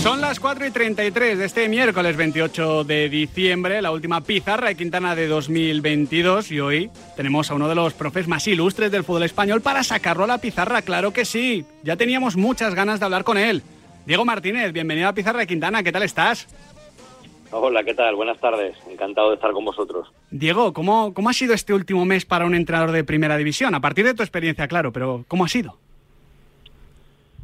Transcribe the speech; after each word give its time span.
Son 0.00 0.20
las 0.20 0.38
4 0.38 0.64
y 0.64 0.70
33 0.70 1.38
de 1.38 1.44
este 1.44 1.68
miércoles 1.68 2.16
28 2.16 2.84
de 2.84 3.08
diciembre, 3.08 3.82
la 3.82 3.90
última 3.90 4.20
pizarra 4.20 4.68
de 4.68 4.76
Quintana 4.76 5.16
de 5.16 5.26
2022 5.26 6.52
y 6.52 6.60
hoy 6.60 6.90
tenemos 7.16 7.50
a 7.50 7.54
uno 7.54 7.68
de 7.68 7.74
los 7.74 7.94
profes 7.94 8.28
más 8.28 8.46
ilustres 8.46 8.92
del 8.92 9.02
fútbol 9.02 9.24
español 9.24 9.60
para 9.60 9.82
sacarlo 9.82 10.22
a 10.22 10.28
la 10.28 10.38
pizarra, 10.38 10.82
claro 10.82 11.12
que 11.12 11.24
sí. 11.24 11.64
Ya 11.82 11.96
teníamos 11.96 12.36
muchas 12.36 12.76
ganas 12.76 13.00
de 13.00 13.06
hablar 13.06 13.24
con 13.24 13.38
él. 13.38 13.62
Diego 14.06 14.24
Martínez, 14.24 14.72
bienvenido 14.72 15.08
a 15.08 15.14
Pizarra 15.14 15.40
de 15.40 15.48
Quintana, 15.48 15.82
¿qué 15.82 15.90
tal 15.90 16.04
estás? 16.04 16.46
Hola, 17.50 17.84
¿qué 17.84 17.94
tal? 17.94 18.16
Buenas 18.16 18.38
tardes. 18.40 18.76
Encantado 18.90 19.30
de 19.30 19.36
estar 19.36 19.52
con 19.52 19.64
vosotros. 19.64 20.08
Diego, 20.30 20.72
¿cómo, 20.72 21.14
¿cómo 21.14 21.28
ha 21.28 21.32
sido 21.32 21.54
este 21.54 21.72
último 21.72 22.04
mes 22.04 22.24
para 22.24 22.44
un 22.44 22.54
entrenador 22.54 22.92
de 22.92 23.04
primera 23.04 23.36
división? 23.36 23.74
A 23.74 23.80
partir 23.80 24.04
de 24.04 24.14
tu 24.14 24.22
experiencia, 24.22 24.68
claro, 24.68 24.92
pero 24.92 25.24
¿cómo 25.28 25.44
ha 25.44 25.48
sido? 25.48 25.76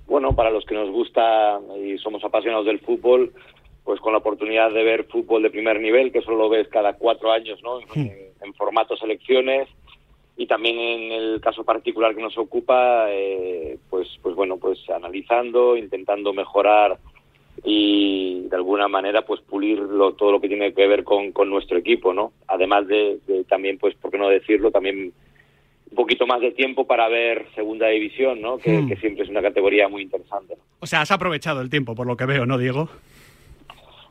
Bueno, 0.06 0.34
para 0.34 0.50
los 0.50 0.64
que 0.64 0.74
nos 0.74 0.90
gusta 0.90 1.58
y 1.82 1.96
somos 1.98 2.22
apasionados 2.24 2.66
del 2.66 2.80
fútbol, 2.80 3.32
pues 3.84 4.00
con 4.00 4.12
la 4.12 4.18
oportunidad 4.18 4.70
de 4.72 4.82
ver 4.82 5.04
fútbol 5.04 5.42
de 5.42 5.50
primer 5.50 5.80
nivel, 5.80 6.12
que 6.12 6.22
solo 6.22 6.36
lo 6.36 6.48
ves 6.48 6.68
cada 6.68 6.94
cuatro 6.94 7.32
años, 7.32 7.60
¿no? 7.62 7.80
En, 7.94 8.12
en 8.40 8.54
formato 8.54 8.96
selecciones 8.96 9.68
y 10.36 10.46
también 10.46 10.78
en 10.78 11.12
el 11.12 11.40
caso 11.40 11.64
particular 11.64 12.14
que 12.14 12.22
nos 12.22 12.36
ocupa, 12.36 13.06
eh, 13.10 13.78
pues, 13.90 14.08
pues 14.22 14.34
bueno, 14.34 14.56
pues 14.56 14.78
analizando, 14.90 15.76
intentando 15.76 16.32
mejorar 16.32 16.98
y 17.64 18.46
de 18.48 18.56
alguna 18.56 18.88
manera 18.88 19.22
pues 19.22 19.40
pulirlo 19.40 20.12
todo 20.14 20.32
lo 20.32 20.40
que 20.40 20.48
tiene 20.48 20.72
que 20.72 20.86
ver 20.86 21.04
con, 21.04 21.32
con 21.32 21.48
nuestro 21.50 21.78
equipo, 21.78 22.12
¿no? 22.12 22.32
Además 22.48 22.86
de, 22.88 23.18
de 23.26 23.44
también, 23.44 23.78
pues, 23.78 23.94
¿por 23.96 24.10
qué 24.10 24.18
no 24.18 24.28
decirlo? 24.28 24.70
También 24.70 25.12
un 25.90 25.96
poquito 25.96 26.26
más 26.26 26.40
de 26.40 26.52
tiempo 26.52 26.86
para 26.86 27.08
ver 27.08 27.46
segunda 27.54 27.88
división, 27.88 28.40
¿no? 28.40 28.58
Que, 28.58 28.78
Hmm. 28.82 28.88
que 28.88 28.96
siempre 28.96 29.24
es 29.24 29.30
una 29.30 29.42
categoría 29.42 29.88
muy 29.88 30.02
interesante. 30.02 30.54
¿no? 30.56 30.62
O 30.80 30.86
sea, 30.86 31.02
has 31.02 31.10
aprovechado 31.12 31.60
el 31.60 31.70
tiempo, 31.70 31.94
por 31.94 32.06
lo 32.06 32.16
que 32.16 32.24
veo, 32.26 32.46
¿no, 32.46 32.56
Diego? 32.58 32.88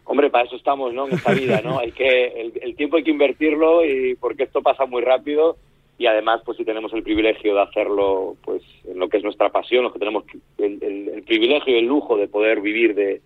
Hombre, 0.05 0.29
para 0.29 0.45
eso 0.45 0.55
estamos, 0.55 0.93
¿no? 0.93 1.07
En 1.07 1.13
esta 1.13 1.31
vida, 1.33 1.61
¿no? 1.63 1.79
Hay 1.79 1.91
que 1.91 2.27
el, 2.27 2.53
el 2.61 2.75
tiempo 2.75 2.97
hay 2.97 3.03
que 3.03 3.11
invertirlo 3.11 3.85
y 3.85 4.15
porque 4.15 4.43
esto 4.43 4.61
pasa 4.61 4.85
muy 4.85 5.01
rápido 5.01 5.57
y 5.97 6.05
además, 6.07 6.41
pues 6.45 6.57
si 6.57 6.65
tenemos 6.65 6.91
el 6.93 7.03
privilegio 7.03 7.53
de 7.55 7.61
hacerlo, 7.61 8.35
pues 8.43 8.61
en 8.85 8.97
lo 8.99 9.07
que 9.07 9.17
es 9.17 9.23
nuestra 9.23 9.49
pasión, 9.49 9.83
los 9.83 9.93
que 9.93 9.99
tenemos 9.99 10.23
el, 10.57 10.81
el- 10.83 11.09
el 11.09 11.23
privilegio 11.23 11.75
y 11.75 11.79
el 11.79 11.85
lujo 11.85 12.17
de 12.17 12.27
poder 12.27 12.59
vivir 12.61 12.93
de, 12.95 13.21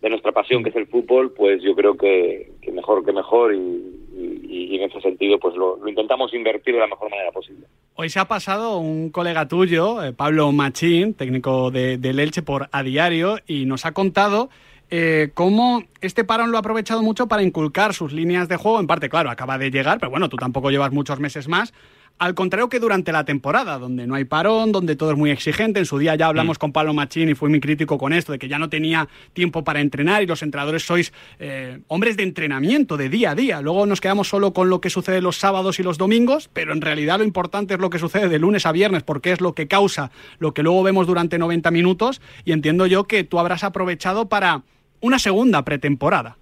de 0.00 0.10
nuestra 0.10 0.32
pasión, 0.32 0.62
que 0.62 0.70
es 0.70 0.76
el 0.76 0.86
fútbol, 0.86 1.32
pues 1.32 1.60
yo 1.62 1.74
creo 1.74 1.96
que, 1.96 2.52
que 2.62 2.70
mejor 2.72 3.04
que 3.04 3.12
mejor 3.12 3.54
y, 3.54 3.58
y- 3.58 4.38
y 4.70 4.76
en 4.76 4.82
ese 4.90 5.00
sentido, 5.00 5.38
pues 5.38 5.56
lo, 5.56 5.76
lo 5.76 5.88
intentamos 5.88 6.32
invertir 6.34 6.74
de 6.74 6.80
la 6.80 6.86
mejor 6.86 7.10
manera 7.10 7.30
posible. 7.32 7.66
Hoy 7.94 8.08
se 8.08 8.20
ha 8.20 8.26
pasado 8.26 8.78
un 8.78 9.10
colega 9.10 9.48
tuyo, 9.48 10.02
eh, 10.04 10.12
Pablo 10.12 10.52
Machín, 10.52 11.14
técnico 11.14 11.70
de, 11.70 11.98
del 11.98 12.20
Elche 12.20 12.42
por 12.42 12.68
A 12.70 12.82
Diario, 12.82 13.38
y 13.46 13.64
nos 13.66 13.86
ha 13.86 13.92
contado 13.92 14.50
eh, 14.90 15.30
cómo 15.34 15.82
este 16.00 16.24
parón 16.24 16.50
lo 16.50 16.58
ha 16.58 16.60
aprovechado 16.60 17.02
mucho 17.02 17.26
para 17.26 17.42
inculcar 17.42 17.92
sus 17.92 18.12
líneas 18.12 18.48
de 18.48 18.56
juego. 18.56 18.78
En 18.80 18.86
parte, 18.86 19.08
claro, 19.08 19.30
acaba 19.30 19.58
de 19.58 19.70
llegar, 19.70 19.98
pero 19.98 20.10
bueno, 20.10 20.28
tú 20.28 20.36
tampoco 20.36 20.70
llevas 20.70 20.92
muchos 20.92 21.18
meses 21.18 21.48
más. 21.48 21.72
Al 22.18 22.34
contrario 22.34 22.68
que 22.68 22.80
durante 22.80 23.12
la 23.12 23.24
temporada, 23.24 23.78
donde 23.78 24.08
no 24.08 24.16
hay 24.16 24.24
parón, 24.24 24.72
donde 24.72 24.96
todo 24.96 25.12
es 25.12 25.16
muy 25.16 25.30
exigente. 25.30 25.78
En 25.78 25.86
su 25.86 25.98
día 25.98 26.16
ya 26.16 26.26
hablamos 26.26 26.58
con 26.58 26.72
Pablo 26.72 26.92
Machín 26.92 27.28
y 27.28 27.34
fui 27.36 27.48
muy 27.48 27.60
crítico 27.60 27.96
con 27.96 28.12
esto, 28.12 28.32
de 28.32 28.40
que 28.40 28.48
ya 28.48 28.58
no 28.58 28.68
tenía 28.68 29.08
tiempo 29.34 29.62
para 29.62 29.80
entrenar 29.80 30.24
y 30.24 30.26
los 30.26 30.42
entrenadores 30.42 30.84
sois 30.84 31.12
eh, 31.38 31.78
hombres 31.86 32.16
de 32.16 32.24
entrenamiento, 32.24 32.96
de 32.96 33.08
día 33.08 33.30
a 33.30 33.34
día. 33.36 33.60
Luego 33.60 33.86
nos 33.86 34.00
quedamos 34.00 34.28
solo 34.28 34.52
con 34.52 34.68
lo 34.68 34.80
que 34.80 34.90
sucede 34.90 35.22
los 35.22 35.36
sábados 35.36 35.78
y 35.78 35.84
los 35.84 35.96
domingos, 35.96 36.50
pero 36.52 36.72
en 36.72 36.80
realidad 36.80 37.18
lo 37.18 37.24
importante 37.24 37.74
es 37.74 37.80
lo 37.80 37.88
que 37.88 38.00
sucede 38.00 38.28
de 38.28 38.40
lunes 38.40 38.66
a 38.66 38.72
viernes, 38.72 39.04
porque 39.04 39.30
es 39.30 39.40
lo 39.40 39.52
que 39.52 39.68
causa 39.68 40.10
lo 40.40 40.54
que 40.54 40.64
luego 40.64 40.82
vemos 40.82 41.06
durante 41.06 41.38
90 41.38 41.70
minutos. 41.70 42.20
Y 42.44 42.50
entiendo 42.50 42.86
yo 42.86 43.04
que 43.04 43.22
tú 43.22 43.38
habrás 43.38 43.62
aprovechado 43.62 44.28
para 44.28 44.62
una 45.00 45.20
segunda 45.20 45.64
pretemporada. 45.64 46.36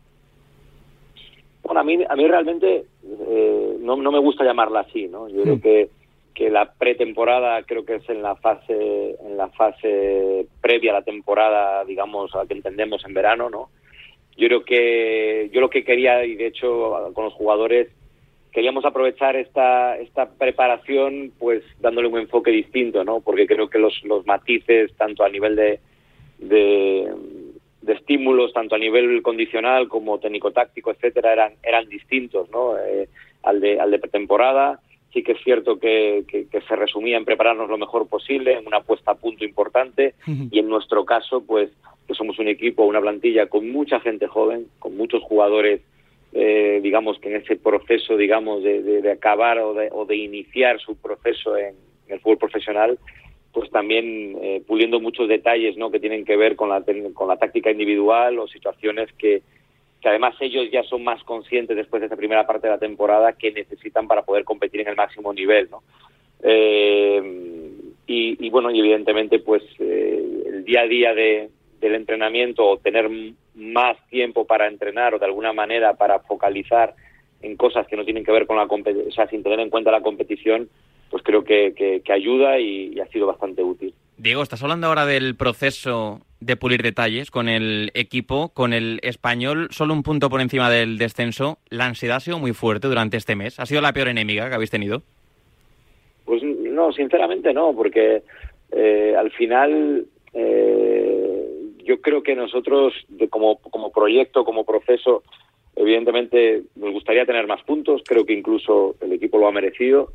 Bueno, 1.66 1.80
a 1.80 1.84
mí, 1.84 1.98
a 2.08 2.14
mí 2.14 2.28
realmente 2.28 2.84
eh, 3.04 3.76
no, 3.80 3.96
no 3.96 4.12
me 4.12 4.20
gusta 4.20 4.44
llamarla 4.44 4.80
así, 4.80 5.08
¿no? 5.08 5.28
Yo 5.28 5.42
creo 5.42 5.60
que, 5.60 5.88
que 6.32 6.48
la 6.48 6.72
pretemporada 6.72 7.62
creo 7.64 7.84
que 7.84 7.96
es 7.96 8.08
en 8.08 8.22
la 8.22 8.36
fase 8.36 9.16
en 9.24 9.36
la 9.36 9.48
fase 9.48 10.46
previa 10.60 10.92
a 10.92 11.00
la 11.00 11.02
temporada, 11.02 11.84
digamos, 11.84 12.34
a 12.34 12.38
la 12.38 12.46
que 12.46 12.54
entendemos 12.54 13.04
en 13.04 13.14
verano, 13.14 13.50
¿no? 13.50 13.70
Yo 14.36 14.46
creo 14.46 14.64
que 14.64 15.50
yo 15.52 15.60
lo 15.60 15.70
que 15.70 15.84
quería 15.84 16.24
y 16.24 16.36
de 16.36 16.46
hecho 16.46 17.12
con 17.14 17.24
los 17.24 17.34
jugadores 17.34 17.88
queríamos 18.52 18.84
aprovechar 18.84 19.34
esta 19.34 19.98
esta 19.98 20.30
preparación 20.30 21.32
pues 21.38 21.64
dándole 21.80 22.08
un 22.08 22.20
enfoque 22.20 22.52
distinto, 22.52 23.02
¿no? 23.02 23.20
Porque 23.20 23.46
creo 23.46 23.68
que 23.68 23.80
los 23.80 24.04
los 24.04 24.24
matices 24.24 24.94
tanto 24.96 25.24
a 25.24 25.28
nivel 25.28 25.56
de 25.56 25.80
de, 26.38 27.12
de 27.86 27.94
estímulos 27.94 28.52
tanto 28.52 28.74
a 28.74 28.78
nivel 28.78 29.22
condicional 29.22 29.88
como 29.88 30.18
técnico-táctico, 30.18 30.90
etcétera, 30.90 31.32
eran, 31.32 31.52
eran 31.62 31.88
distintos 31.88 32.50
¿no? 32.50 32.76
Eh, 32.76 33.08
al, 33.44 33.60
de, 33.60 33.80
al 33.80 33.90
de 33.92 34.00
pretemporada. 34.00 34.80
Sí 35.12 35.22
que 35.22 35.32
es 35.32 35.38
cierto 35.42 35.78
que, 35.78 36.24
que, 36.28 36.48
que, 36.48 36.60
se 36.62 36.76
resumía 36.76 37.16
en 37.16 37.24
prepararnos 37.24 37.70
lo 37.70 37.78
mejor 37.78 38.08
posible, 38.08 38.54
en 38.54 38.66
una 38.66 38.80
puesta 38.80 39.12
a 39.12 39.14
punto 39.14 39.44
importante, 39.44 40.14
y 40.26 40.58
en 40.58 40.68
nuestro 40.68 41.06
caso, 41.06 41.42
pues, 41.46 41.70
que 42.06 42.14
somos 42.14 42.38
un 42.38 42.48
equipo, 42.48 42.84
una 42.84 43.00
plantilla 43.00 43.46
con 43.46 43.70
mucha 43.70 44.00
gente 44.00 44.26
joven, 44.26 44.66
con 44.78 44.96
muchos 44.96 45.22
jugadores, 45.22 45.80
eh, 46.32 46.80
digamos, 46.82 47.18
que 47.20 47.30
en 47.30 47.40
ese 47.40 47.56
proceso, 47.56 48.16
digamos, 48.16 48.62
de, 48.62 48.82
de, 48.82 49.00
de 49.00 49.12
acabar 49.12 49.58
o 49.60 49.72
de, 49.72 49.88
o 49.90 50.04
de 50.04 50.16
iniciar 50.16 50.80
su 50.80 50.96
proceso 50.96 51.56
en, 51.56 51.76
en 52.08 52.14
el 52.14 52.20
fútbol 52.20 52.38
profesional, 52.38 52.98
pues 53.56 53.70
también 53.70 54.36
eh, 54.42 54.62
puliendo 54.66 55.00
muchos 55.00 55.28
detalles 55.28 55.78
¿no? 55.78 55.90
que 55.90 55.98
tienen 55.98 56.26
que 56.26 56.36
ver 56.36 56.56
con 56.56 56.68
la, 56.68 56.84
con 57.14 57.26
la 57.26 57.38
táctica 57.38 57.70
individual 57.70 58.38
o 58.38 58.46
situaciones 58.46 59.10
que, 59.14 59.40
que 59.98 60.08
además 60.10 60.34
ellos 60.40 60.70
ya 60.70 60.82
son 60.82 61.02
más 61.02 61.24
conscientes 61.24 61.74
después 61.74 62.02
de 62.02 62.04
esta 62.04 62.18
primera 62.18 62.46
parte 62.46 62.66
de 62.66 62.74
la 62.74 62.78
temporada 62.78 63.32
que 63.32 63.52
necesitan 63.52 64.06
para 64.06 64.26
poder 64.26 64.44
competir 64.44 64.82
en 64.82 64.88
el 64.88 64.96
máximo 64.96 65.32
nivel. 65.32 65.70
¿no? 65.70 65.82
Eh, 66.42 67.22
y, 68.06 68.50
bueno, 68.50 68.70
y 68.70 68.78
evidentemente 68.78 69.38
pues 69.38 69.62
eh, 69.78 70.22
el 70.48 70.64
día 70.66 70.82
a 70.82 70.86
día 70.86 71.14
de, 71.14 71.48
del 71.80 71.94
entrenamiento 71.94 72.62
o 72.62 72.76
tener 72.76 73.08
más 73.54 73.96
tiempo 74.10 74.44
para 74.44 74.68
entrenar 74.68 75.14
o 75.14 75.18
de 75.18 75.24
alguna 75.24 75.54
manera 75.54 75.94
para 75.94 76.18
focalizar 76.18 76.94
en 77.40 77.56
cosas 77.56 77.86
que 77.86 77.96
no 77.96 78.04
tienen 78.04 78.22
que 78.22 78.32
ver 78.32 78.46
con 78.46 78.58
la 78.58 78.68
competición, 78.68 79.08
o 79.08 79.12
sea, 79.12 79.26
sin 79.28 79.42
tener 79.42 79.60
en 79.60 79.70
cuenta 79.70 79.90
la 79.90 80.02
competición, 80.02 80.68
pues 81.16 81.24
creo 81.24 81.44
que, 81.44 81.72
que, 81.74 82.02
que 82.02 82.12
ayuda 82.12 82.60
y, 82.60 82.92
y, 82.94 83.00
ha 83.00 83.06
sido 83.06 83.26
bastante 83.26 83.62
útil. 83.62 83.94
Diego, 84.18 84.42
estás 84.42 84.62
hablando 84.62 84.86
ahora 84.86 85.06
del 85.06 85.34
proceso 85.34 86.20
de 86.40 86.56
pulir 86.56 86.82
detalles 86.82 87.30
con 87.30 87.48
el 87.48 87.90
equipo, 87.94 88.50
con 88.50 88.74
el 88.74 89.00
español, 89.02 89.68
solo 89.70 89.94
un 89.94 90.02
punto 90.02 90.28
por 90.28 90.42
encima 90.42 90.68
del 90.68 90.98
descenso. 90.98 91.56
¿La 91.70 91.86
ansiedad 91.86 92.18
ha 92.18 92.20
sido 92.20 92.38
muy 92.38 92.52
fuerte 92.52 92.86
durante 92.86 93.16
este 93.16 93.34
mes? 93.34 93.58
¿Ha 93.58 93.64
sido 93.64 93.80
la 93.80 93.94
peor 93.94 94.08
enemiga 94.08 94.50
que 94.50 94.56
habéis 94.56 94.70
tenido? 94.70 95.00
Pues 96.26 96.42
no, 96.42 96.92
sinceramente 96.92 97.54
no, 97.54 97.72
porque 97.74 98.22
eh, 98.72 99.14
al 99.18 99.30
final 99.30 100.04
eh, 100.34 101.46
yo 101.82 101.98
creo 102.02 102.22
que 102.22 102.34
nosotros, 102.34 102.92
como, 103.30 103.56
como 103.56 103.90
proyecto, 103.90 104.44
como 104.44 104.66
proceso, 104.66 105.22
evidentemente 105.76 106.64
nos 106.74 106.92
gustaría 106.92 107.24
tener 107.24 107.46
más 107.46 107.62
puntos, 107.62 108.02
creo 108.04 108.26
que 108.26 108.34
incluso 108.34 108.96
el 109.00 109.14
equipo 109.14 109.38
lo 109.38 109.48
ha 109.48 109.52
merecido. 109.52 110.12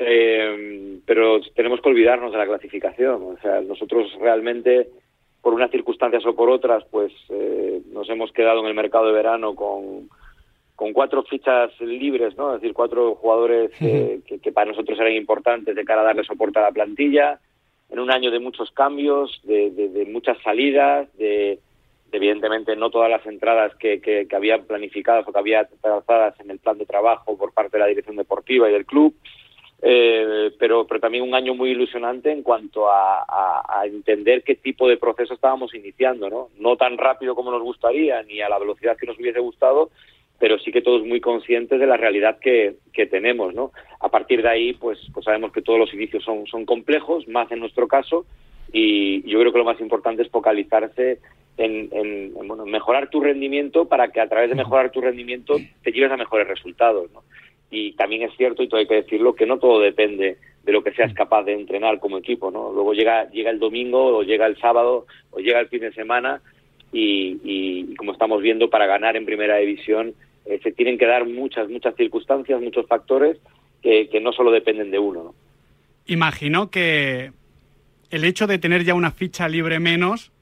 Eh, 0.00 0.98
pero 1.04 1.40
tenemos 1.54 1.80
que 1.80 1.88
olvidarnos 1.88 2.32
de 2.32 2.38
la 2.38 2.46
clasificación. 2.46 3.22
O 3.22 3.36
sea, 3.42 3.60
nosotros 3.60 4.10
realmente, 4.18 4.88
por 5.42 5.54
unas 5.54 5.70
circunstancias 5.70 6.24
o 6.24 6.34
por 6.34 6.50
otras, 6.50 6.84
pues 6.90 7.12
eh, 7.28 7.82
nos 7.92 8.08
hemos 8.08 8.32
quedado 8.32 8.60
en 8.60 8.66
el 8.66 8.74
mercado 8.74 9.06
de 9.06 9.12
verano 9.12 9.54
con, 9.54 10.08
con 10.74 10.92
cuatro 10.94 11.22
fichas 11.24 11.78
libres, 11.80 12.36
¿no? 12.38 12.54
Es 12.54 12.62
decir, 12.62 12.74
cuatro 12.74 13.14
jugadores 13.14 13.70
eh, 13.80 14.20
que, 14.26 14.38
que, 14.38 14.52
para 14.52 14.70
nosotros 14.70 14.98
eran 14.98 15.12
importantes 15.12 15.74
de 15.74 15.84
cara 15.84 16.00
a 16.00 16.04
darle 16.04 16.24
soporte 16.24 16.58
a 16.58 16.62
la 16.62 16.72
plantilla, 16.72 17.38
en 17.90 17.98
un 17.98 18.10
año 18.10 18.30
de 18.30 18.38
muchos 18.38 18.70
cambios, 18.70 19.40
de, 19.42 19.70
de, 19.72 19.88
de 19.88 20.06
muchas 20.06 20.40
salidas, 20.42 21.14
de, 21.18 21.58
de, 22.10 22.16
evidentemente 22.16 22.76
no 22.76 22.88
todas 22.88 23.10
las 23.10 23.26
entradas 23.26 23.74
que, 23.76 24.00
que, 24.00 24.26
que 24.26 24.36
había 24.36 24.62
planificadas 24.62 25.28
o 25.28 25.32
que 25.32 25.38
había 25.38 25.68
trazadas 25.82 26.38
en 26.40 26.50
el 26.50 26.58
plan 26.58 26.78
de 26.78 26.86
trabajo 26.86 27.36
por 27.36 27.52
parte 27.52 27.76
de 27.76 27.80
la 27.80 27.88
dirección 27.88 28.16
deportiva 28.16 28.70
y 28.70 28.72
del 28.72 28.86
club. 28.86 29.14
Eh, 29.82 30.52
pero, 30.58 30.86
pero 30.86 31.00
también 31.00 31.24
un 31.24 31.34
año 31.34 31.54
muy 31.54 31.70
ilusionante 31.70 32.30
en 32.30 32.42
cuanto 32.42 32.90
a, 32.90 33.24
a, 33.26 33.86
entender 33.86 34.42
qué 34.42 34.54
tipo 34.54 34.86
de 34.86 34.98
proceso 34.98 35.32
estábamos 35.32 35.74
iniciando, 35.74 36.28
¿no? 36.28 36.48
No 36.58 36.76
tan 36.76 36.98
rápido 36.98 37.34
como 37.34 37.50
nos 37.50 37.62
gustaría, 37.62 38.22
ni 38.24 38.42
a 38.42 38.50
la 38.50 38.58
velocidad 38.58 38.96
que 38.98 39.06
nos 39.06 39.18
hubiese 39.18 39.40
gustado, 39.40 39.90
pero 40.38 40.58
sí 40.58 40.70
que 40.70 40.82
todos 40.82 41.06
muy 41.06 41.20
conscientes 41.20 41.80
de 41.80 41.86
la 41.86 41.96
realidad 41.96 42.38
que, 42.38 42.74
que 42.92 43.06
tenemos, 43.06 43.54
¿no? 43.54 43.72
A 44.00 44.10
partir 44.10 44.42
de 44.42 44.50
ahí, 44.50 44.72
pues, 44.74 44.98
pues 45.14 45.24
sabemos 45.24 45.50
que 45.50 45.62
todos 45.62 45.78
los 45.78 45.94
inicios 45.94 46.24
son, 46.24 46.46
son 46.46 46.66
complejos, 46.66 47.26
más 47.26 47.50
en 47.50 47.60
nuestro 47.60 47.88
caso, 47.88 48.26
y 48.72 49.22
yo 49.28 49.40
creo 49.40 49.52
que 49.52 49.58
lo 49.58 49.64
más 49.64 49.80
importante 49.80 50.22
es 50.22 50.30
focalizarse 50.30 51.20
en, 51.56 52.32
bueno, 52.34 52.64
mejorar 52.64 53.10
tu 53.10 53.20
rendimiento 53.20 53.86
para 53.86 54.08
que 54.08 54.20
a 54.20 54.28
través 54.28 54.48
de 54.48 54.56
mejorar 54.56 54.90
tu 54.90 55.00
rendimiento 55.00 55.56
te 55.82 55.92
lleves 55.92 56.10
a 56.10 56.16
mejores 56.16 56.48
resultados. 56.48 57.10
¿no? 57.12 57.22
Y 57.70 57.92
también 57.92 58.22
es 58.22 58.36
cierto, 58.36 58.62
y 58.62 58.68
todo 58.68 58.80
hay 58.80 58.86
que 58.86 59.02
decirlo, 59.02 59.34
que 59.34 59.46
no 59.46 59.58
todo 59.58 59.80
depende 59.80 60.38
de 60.64 60.72
lo 60.72 60.82
que 60.82 60.92
seas 60.92 61.14
capaz 61.14 61.44
de 61.44 61.52
entrenar 61.52 62.00
como 62.00 62.18
equipo. 62.18 62.50
¿no? 62.50 62.72
Luego 62.72 62.92
llega, 62.92 63.30
llega 63.30 63.50
el 63.50 63.58
domingo, 63.58 64.18
o 64.18 64.22
llega 64.22 64.46
el 64.46 64.58
sábado, 64.58 65.06
o 65.30 65.38
llega 65.38 65.60
el 65.60 65.68
fin 65.68 65.80
de 65.80 65.92
semana, 65.92 66.40
y, 66.92 67.38
y, 67.44 67.94
como 67.94 68.12
estamos 68.12 68.42
viendo, 68.42 68.68
para 68.68 68.86
ganar 68.86 69.16
en 69.16 69.24
primera 69.24 69.56
división 69.58 70.14
eh, 70.44 70.58
se 70.62 70.72
tienen 70.72 70.98
que 70.98 71.06
dar 71.06 71.26
muchas, 71.26 71.68
muchas 71.68 71.94
circunstancias, 71.94 72.60
muchos 72.60 72.86
factores 72.86 73.38
que, 73.82 74.08
que 74.08 74.20
no 74.20 74.32
solo 74.32 74.50
dependen 74.50 74.90
de 74.90 74.98
uno. 74.98 75.22
¿no? 75.22 75.34
Imagino 76.06 76.70
que 76.70 77.30
el 78.10 78.24
hecho 78.24 78.46
de 78.46 78.58
tener 78.58 78.84
ya 78.84 78.94
una 78.94 79.12
ficha 79.12 79.48
libre 79.48 79.78
menos 79.78 80.32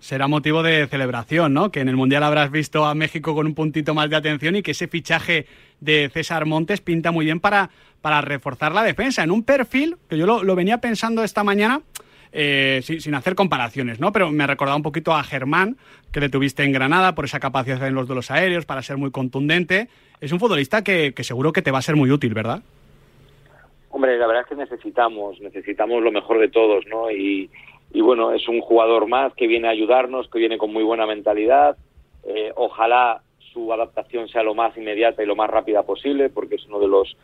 será 0.00 0.28
motivo 0.28 0.62
de 0.62 0.86
celebración, 0.86 1.52
¿no? 1.52 1.70
Que 1.70 1.80
en 1.80 1.88
el 1.88 1.96
Mundial 1.96 2.22
habrás 2.22 2.50
visto 2.50 2.84
a 2.84 2.94
México 2.94 3.34
con 3.34 3.46
un 3.46 3.54
puntito 3.54 3.94
más 3.94 4.08
de 4.10 4.16
atención 4.16 4.56
y 4.56 4.62
que 4.62 4.70
ese 4.72 4.88
fichaje 4.88 5.46
de 5.80 6.10
César 6.12 6.46
Montes 6.46 6.80
pinta 6.80 7.10
muy 7.10 7.24
bien 7.24 7.40
para, 7.40 7.70
para 8.00 8.20
reforzar 8.20 8.72
la 8.72 8.82
defensa. 8.82 9.22
En 9.22 9.30
un 9.30 9.42
perfil, 9.42 9.96
que 10.08 10.16
yo 10.16 10.26
lo, 10.26 10.54
venía 10.54 10.78
pensando 10.78 11.24
esta 11.24 11.44
mañana, 11.44 11.82
eh, 12.32 12.80
sin, 12.82 13.14
hacer 13.14 13.34
comparaciones, 13.34 14.00
¿no? 14.00 14.12
Pero 14.12 14.30
me 14.30 14.44
ha 14.44 14.46
recordado 14.46 14.76
un 14.76 14.82
poquito 14.82 15.14
a 15.14 15.24
Germán, 15.24 15.76
que 16.12 16.20
le 16.20 16.28
tuviste 16.28 16.62
en 16.62 16.72
Granada 16.72 17.14
por 17.14 17.24
esa 17.24 17.40
capacidad 17.40 17.86
en 17.86 17.94
los 17.94 18.06
duelos 18.06 18.30
aéreos, 18.30 18.66
para 18.66 18.82
ser 18.82 18.98
muy 18.98 19.10
contundente. 19.10 19.88
Es 20.20 20.32
un 20.32 20.40
futbolista 20.40 20.82
que, 20.82 21.12
que 21.14 21.24
seguro 21.24 21.52
que 21.52 21.62
te 21.62 21.70
va 21.70 21.78
a 21.78 21.82
ser 21.82 21.96
muy 21.96 22.10
útil, 22.10 22.34
¿verdad? 22.34 22.62
Hombre, 23.90 24.18
la 24.18 24.26
verdad 24.26 24.42
es 24.42 24.48
que 24.48 24.54
necesitamos, 24.54 25.40
necesitamos 25.40 26.02
lo 26.02 26.12
mejor 26.12 26.38
de 26.38 26.48
todos, 26.48 26.84
¿no? 26.86 27.10
Y, 27.10 27.50
y 27.92 28.00
bueno, 28.00 28.32
es 28.32 28.46
un 28.48 28.60
jugador 28.60 29.08
más 29.08 29.32
que 29.34 29.46
viene 29.46 29.68
a 29.68 29.72
ayudarnos, 29.72 30.28
que 30.28 30.38
viene 30.38 30.58
con 30.58 30.72
muy 30.72 30.84
buena 30.84 31.06
mentalidad. 31.06 31.76
Eh, 32.24 32.52
ojalá 32.54 33.22
su 33.52 33.72
adaptación 33.72 34.28
sea 34.28 34.42
lo 34.42 34.54
más 34.54 34.76
inmediata 34.76 35.22
y 35.22 35.26
lo 35.26 35.36
más 35.36 35.48
rápida 35.48 35.82
posible, 35.82 36.28
porque 36.28 36.56
es 36.56 36.66
uno 36.66 36.80
de 36.80 36.88
los 36.88 37.16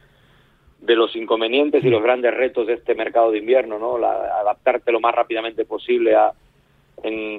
de 0.80 0.96
los 0.96 1.16
inconvenientes 1.16 1.82
y 1.82 1.88
los 1.88 2.02
grandes 2.02 2.34
retos 2.34 2.66
de 2.66 2.74
este 2.74 2.94
mercado 2.94 3.30
de 3.30 3.38
invierno, 3.38 3.78
¿no? 3.78 3.96
La, 3.96 4.40
adaptarte 4.40 4.92
lo 4.92 5.00
más 5.00 5.14
rápidamente 5.14 5.64
posible 5.64 6.14
a, 6.14 6.32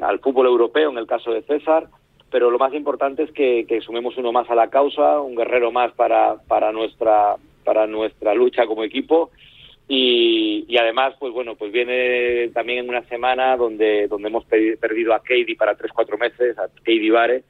al 0.02 0.20
fútbol 0.20 0.48
europeo, 0.48 0.90
en 0.90 0.98
el 0.98 1.06
caso 1.06 1.32
de 1.32 1.44
César, 1.44 1.88
pero 2.32 2.50
lo 2.50 2.58
más 2.58 2.74
importante 2.74 3.24
es 3.24 3.32
que, 3.32 3.66
que 3.68 3.82
sumemos 3.82 4.18
uno 4.18 4.32
más 4.32 4.50
a 4.50 4.56
la 4.56 4.70
causa, 4.70 5.20
un 5.20 5.36
guerrero 5.36 5.72
más 5.72 5.92
para, 5.94 6.38
para 6.48 6.72
nuestra 6.72 7.36
para 7.64 7.88
nuestra 7.88 8.36
lucha 8.36 8.68
como 8.68 8.84
equipo 8.84 9.32
y, 9.88 10.76
además, 10.78 11.16
pues 11.20 11.32
bueno, 11.32 11.56
pues 11.56 11.72
viene 11.72 12.50
también 12.50 12.80
en 12.80 12.90
una 12.90 13.04
semana 13.04 13.56
donde, 13.56 14.08
donde 14.08 14.30
hemos 14.30 14.46
perdido 14.46 15.14
a 15.14 15.20
Katie 15.20 15.56
para 15.56 15.76
tres, 15.76 15.92
cuatro 15.94 16.18
meses, 16.18 16.58
a 16.58 16.68
Katie 16.68 17.12
Vare, 17.12 17.44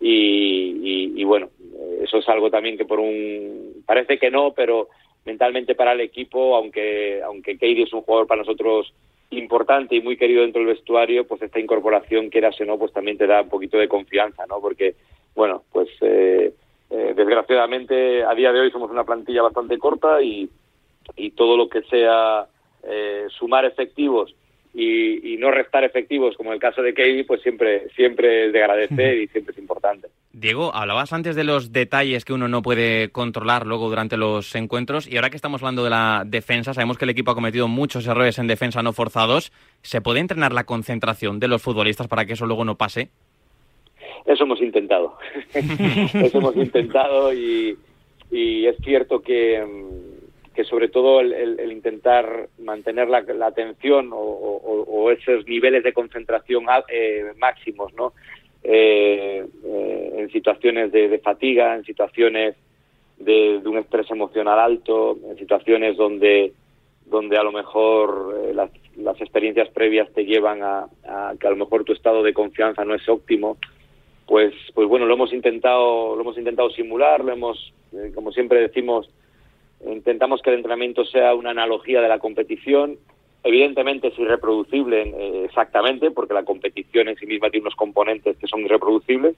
y, 0.00 1.22
bueno, 1.24 1.50
eso 2.02 2.18
es 2.18 2.28
algo 2.28 2.50
también 2.50 2.76
que 2.76 2.84
por 2.84 3.00
un, 3.00 3.82
parece 3.86 4.18
que 4.18 4.30
no, 4.30 4.52
pero 4.52 4.88
mentalmente 5.24 5.74
para 5.74 5.92
el 5.92 6.00
equipo, 6.00 6.56
aunque, 6.56 7.20
aunque 7.22 7.54
Katie 7.54 7.82
es 7.82 7.92
un 7.92 8.02
jugador 8.02 8.26
para 8.26 8.42
nosotros 8.42 8.92
importante 9.30 9.96
y 9.96 10.00
muy 10.00 10.16
querido 10.16 10.42
dentro 10.42 10.60
del 10.60 10.74
vestuario, 10.74 11.26
pues 11.26 11.42
esta 11.42 11.58
incorporación, 11.58 12.30
quieras 12.30 12.60
o 12.60 12.64
no, 12.64 12.78
pues 12.78 12.92
también 12.92 13.18
te 13.18 13.26
da 13.26 13.42
un 13.42 13.48
poquito 13.48 13.76
de 13.76 13.88
confianza, 13.88 14.44
¿no? 14.46 14.60
Porque, 14.60 14.94
bueno, 15.34 15.62
pues 15.72 15.88
eh, 16.00 16.52
eh, 16.90 17.12
desgraciadamente 17.16 18.22
a 18.22 18.34
día 18.34 18.52
de 18.52 18.60
hoy 18.60 18.70
somos 18.70 18.90
una 18.90 19.04
plantilla 19.04 19.42
bastante 19.42 19.78
corta 19.78 20.22
y 20.22 20.48
y 21.16 21.30
todo 21.30 21.56
lo 21.56 21.68
que 21.68 21.82
sea 21.82 22.46
eh, 22.82 23.26
sumar 23.30 23.64
efectivos 23.64 24.34
y, 24.78 25.36
no 25.38 25.50
restar 25.50 25.84
efectivos, 25.84 26.36
como 26.36 26.52
el 26.52 26.58
caso 26.58 26.82
de 26.82 26.92
Katie, 26.92 27.24
pues 27.24 27.40
siempre, 27.40 27.88
siempre 27.94 28.46
es 28.46 28.52
de 28.52 28.62
agradecer 28.62 29.18
y 29.18 29.28
siempre 29.28 29.52
es 29.52 29.58
importante. 29.58 30.08
Diego, 30.32 30.74
hablabas 30.74 31.12
antes 31.12 31.34
de 31.34 31.44
los 31.44 31.72
detalles 31.72 32.24
que 32.24 32.34
uno 32.34 32.46
no 32.46 32.60
puede 32.60 33.10
controlar 33.10 33.66
luego 33.66 33.88
durante 33.88 34.18
los 34.18 34.54
encuentros 34.54 35.08
y 35.08 35.16
ahora 35.16 35.30
que 35.30 35.36
estamos 35.36 35.62
hablando 35.62 35.84
de 35.84 35.90
la 35.90 36.24
defensa, 36.26 36.74
sabemos 36.74 36.98
que 36.98 37.06
el 37.06 37.10
equipo 37.10 37.30
ha 37.30 37.34
cometido 37.34 37.68
muchos 37.68 38.06
errores 38.06 38.38
en 38.38 38.46
defensa 38.46 38.82
no 38.82 38.92
forzados. 38.92 39.50
¿Se 39.82 40.02
puede 40.02 40.20
entrenar 40.20 40.52
la 40.52 40.64
concentración 40.64 41.40
de 41.40 41.48
los 41.48 41.62
futbolistas 41.62 42.08
para 42.08 42.26
que 42.26 42.34
eso 42.34 42.44
luego 42.44 42.64
no 42.64 42.76
pase? 42.76 43.08
Eso 44.26 44.44
hemos 44.44 44.60
intentado. 44.60 45.16
eso 45.54 46.38
hemos 46.38 46.56
intentado 46.56 47.32
y, 47.32 47.78
y 48.30 48.66
es 48.66 48.76
cierto 48.82 49.22
que 49.22 49.64
mm, 49.64 50.15
que 50.56 50.64
sobre 50.64 50.88
todo 50.88 51.20
el, 51.20 51.70
intentar 51.70 52.48
mantener 52.58 53.08
la, 53.08 53.18
atención 53.46 54.10
o, 54.12 55.10
esos 55.10 55.46
niveles 55.46 55.84
de 55.84 55.92
concentración 55.92 56.64
eh, 56.88 57.32
máximos, 57.36 57.92
¿no? 57.94 58.14
Eh, 58.64 59.46
eh, 59.64 60.12
en 60.16 60.30
situaciones 60.32 60.90
de, 60.90 61.18
fatiga, 61.18 61.76
en 61.76 61.84
situaciones 61.84 62.56
de, 63.18 63.60
un 63.64 63.76
estrés 63.78 64.10
emocional 64.10 64.58
alto, 64.58 65.18
en 65.30 65.36
situaciones 65.36 65.96
donde, 65.96 66.52
donde 67.04 67.36
a 67.36 67.42
lo 67.42 67.52
mejor 67.52 68.54
las, 68.54 68.70
experiencias 69.20 69.68
previas 69.68 70.10
te 70.14 70.24
llevan 70.24 70.62
a, 70.62 70.86
a, 71.04 71.34
que 71.38 71.46
a 71.46 71.50
lo 71.50 71.56
mejor 71.56 71.84
tu 71.84 71.92
estado 71.92 72.22
de 72.22 72.32
confianza 72.32 72.84
no 72.84 72.94
es 72.94 73.06
óptimo, 73.08 73.58
pues, 74.26 74.54
pues 74.74 74.88
bueno, 74.88 75.04
lo 75.06 75.14
hemos 75.14 75.32
intentado, 75.32 76.16
lo 76.16 76.22
hemos 76.22 76.38
intentado 76.38 76.70
simular, 76.70 77.22
lo 77.22 77.32
hemos, 77.32 77.72
como 78.14 78.32
siempre 78.32 78.60
decimos, 78.60 79.08
Intentamos 79.84 80.42
que 80.42 80.50
el 80.50 80.56
entrenamiento 80.56 81.04
sea 81.04 81.34
una 81.34 81.50
analogía 81.50 82.00
de 82.00 82.08
la 82.08 82.18
competición. 82.18 82.98
Evidentemente 83.44 84.08
es 84.08 84.18
irreproducible 84.18 85.02
eh, 85.02 85.44
exactamente, 85.44 86.10
porque 86.10 86.34
la 86.34 86.44
competición 86.44 87.08
en 87.08 87.16
sí 87.16 87.26
misma 87.26 87.50
tiene 87.50 87.64
unos 87.64 87.76
componentes 87.76 88.36
que 88.38 88.46
son 88.46 88.60
irreproducibles, 88.60 89.36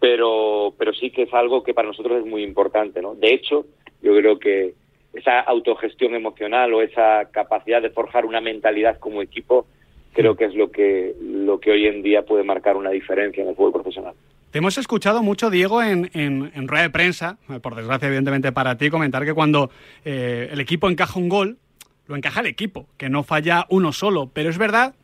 pero, 0.00 0.74
pero 0.76 0.92
sí 0.92 1.10
que 1.10 1.22
es 1.22 1.32
algo 1.32 1.62
que 1.62 1.74
para 1.74 1.88
nosotros 1.88 2.18
es 2.18 2.26
muy 2.26 2.42
importante. 2.42 3.00
¿no? 3.00 3.14
De 3.14 3.32
hecho, 3.32 3.66
yo 4.02 4.14
creo 4.16 4.38
que 4.38 4.74
esa 5.14 5.40
autogestión 5.40 6.14
emocional 6.14 6.74
o 6.74 6.82
esa 6.82 7.30
capacidad 7.30 7.80
de 7.80 7.90
forjar 7.90 8.26
una 8.26 8.40
mentalidad 8.40 8.98
como 8.98 9.22
equipo, 9.22 9.66
creo 10.12 10.36
que 10.36 10.44
es 10.44 10.54
lo 10.54 10.70
que, 10.70 11.14
lo 11.20 11.58
que 11.58 11.70
hoy 11.70 11.86
en 11.86 12.02
día 12.02 12.22
puede 12.22 12.44
marcar 12.44 12.76
una 12.76 12.90
diferencia 12.90 13.42
en 13.42 13.48
el 13.48 13.56
fútbol 13.56 13.72
profesional. 13.72 14.14
Te 14.56 14.60
hemos 14.60 14.78
escuchado 14.78 15.22
mucho, 15.22 15.50
Diego, 15.50 15.82
en, 15.82 16.10
en, 16.14 16.66
rueda 16.66 16.84
de 16.84 16.88
prensa, 16.88 17.36
por 17.60 17.74
desgracia, 17.74 18.06
evidentemente 18.06 18.52
para 18.52 18.78
ti, 18.78 18.88
comentar 18.88 19.26
que 19.26 19.34
cuando 19.34 19.70
eh, 20.02 20.48
el 20.50 20.60
equipo 20.60 20.88
encaja 20.88 21.18
un 21.18 21.28
gol, 21.28 21.58
lo 22.06 22.16
encaja 22.16 22.40
el 22.40 22.46
equipo, 22.46 22.88
que 22.96 23.10
no 23.10 23.22
falla 23.22 23.66
uno 23.68 23.92
solo. 23.92 24.30
Pero 24.32 24.48
es 24.48 24.56
verdad 24.56 24.94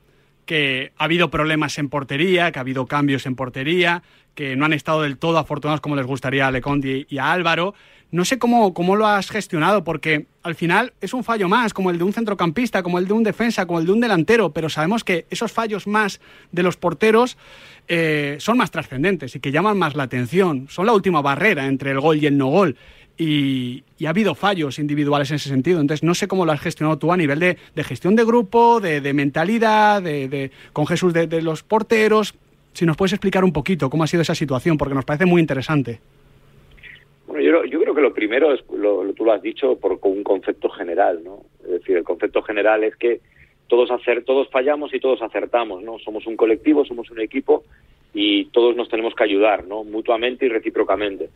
que 0.47 0.95
ha 0.97 1.05
habido 1.05 1.31
problemas 1.31 1.77
en 1.77 1.91
portería, 1.91 2.51
que 2.51 2.61
ha 2.61 2.63
habido 2.63 2.87
cambios 2.87 3.27
en 3.27 3.37
portería, 3.37 4.03
que 4.35 4.57
no 4.57 4.65
han 4.65 4.73
estado 4.73 5.03
del 5.03 5.19
todo 5.19 5.37
afortunados 5.37 5.83
como 5.83 5.97
les 5.97 6.07
gustaría 6.07 6.47
a 6.47 6.51
Lecondi 6.51 7.05
y 7.11 7.19
a 7.19 7.31
Álvaro. 7.31 7.75
No 8.13 8.27
sé 8.27 8.39
cómo, 8.39 8.75
cómo 8.75 8.95
lo 8.95 9.07
has 9.07 9.31
gestionado, 9.31 9.85
porque 9.85 10.27
al 10.43 10.55
final 10.55 10.93
es 11.01 11.15
un 11.15 11.25
fallo 11.25 11.49
más, 11.49 11.73
como 11.73 11.91
el 11.91 11.97
de 11.97 12.05
un 12.05 12.13
centrocampista, 12.13 12.83
como 12.83 12.99
el 12.99 13.07
de 13.07 13.15
un 13.15 13.23
defensa, 13.23 13.65
como 13.65 13.81
el 13.81 13.87
de 13.87 13.93
un 13.93 14.01
delantero, 14.01 14.53
pero 14.53 14.69
sabemos 14.69 15.03
que 15.03 15.25
esos 15.31 15.51
fallos 15.51 15.87
más 15.87 16.21
de 16.53 16.63
los 16.63 16.77
porteros 16.77 17.39
eh, 17.89 18.37
son 18.39 18.59
más 18.59 18.71
trascendentes 18.71 19.35
y 19.35 19.41
que 19.41 19.51
llaman 19.51 19.79
más 19.79 19.95
la 19.97 20.03
atención. 20.03 20.67
Son 20.69 20.85
la 20.85 20.93
última 20.93 21.23
barrera 21.23 21.67
entre 21.67 21.91
el 21.91 22.01
gol 22.01 22.23
y 22.23 22.27
el 22.27 22.37
no 22.37 22.49
gol. 22.49 22.77
Y, 23.17 23.83
ha 24.05 24.11
habido 24.11 24.35
fallos 24.35 24.79
individuales 24.79 25.31
en 25.31 25.37
ese 25.37 25.49
sentido. 25.49 25.81
Entonces, 25.81 26.03
no 26.03 26.15
sé 26.15 26.29
cómo 26.29 26.45
lo 26.45 26.53
has 26.53 26.61
gestionado 26.61 26.99
tú 26.99 27.13
a 27.13 27.17
nivel 27.17 27.39
de, 27.39 27.85
gestión 27.85 28.17
de 28.17 28.25
grupo, 28.25 28.81
de, 28.81 29.13
mentalidad, 29.15 30.03
de, 30.03 30.51
con 30.73 30.87
Jesús 30.87 31.13
de, 31.15 31.41
los 31.41 31.63
porteros. 31.63 32.35
Si 32.75 32.85
nos 32.85 32.97
puedes 32.97 33.13
explicar 33.13 33.45
un 33.45 33.53
poquito 33.53 33.89
cómo 33.89 34.05
ha 34.05 34.07
sido 34.07 34.23
esa 34.23 34.35
situación, 34.35 34.77
porque 34.77 34.95
nos 34.95 35.05
parece 35.05 35.25
muy 35.25 35.41
interesante. 35.41 36.01
Bueno, 37.33 37.65
yo, 37.65 37.81
creo 37.81 37.95
que 37.95 38.03
lo 38.03 38.13
primero 38.13 38.53
es, 38.53 38.61
lo, 38.77 39.11
tú 39.15 39.25
lo 39.25 39.33
has 39.33 39.41
dicho, 39.41 39.77
por 39.77 39.99
un 40.03 40.23
concepto 40.23 40.69
general, 40.69 41.25
¿no? 41.25 41.45
Es 41.65 41.71
decir, 41.71 41.97
el 41.97 42.05
concepto 42.05 42.43
general 42.43 42.85
es 42.85 42.95
que 42.97 43.21
todos 43.69 43.91
hacer, 43.91 44.23
todos 44.25 44.51
fallamos 44.51 44.93
y 44.93 45.01
todos 45.01 45.23
acertamos, 45.23 45.83
¿no? 45.83 45.99
Somos 45.99 46.27
un 46.27 46.37
colectivo, 46.37 46.85
somos 46.85 47.11
un 47.11 47.23
equipo 47.23 47.65
y 48.13 48.45
todos 48.51 48.77
nos 48.77 48.91
tenemos 48.91 49.15
que 49.15 49.25
ayudar, 49.25 49.65
¿no? 49.65 49.83
Mutuamente 49.83 50.45
y 50.45 50.51
recíprocamente. 50.51 51.31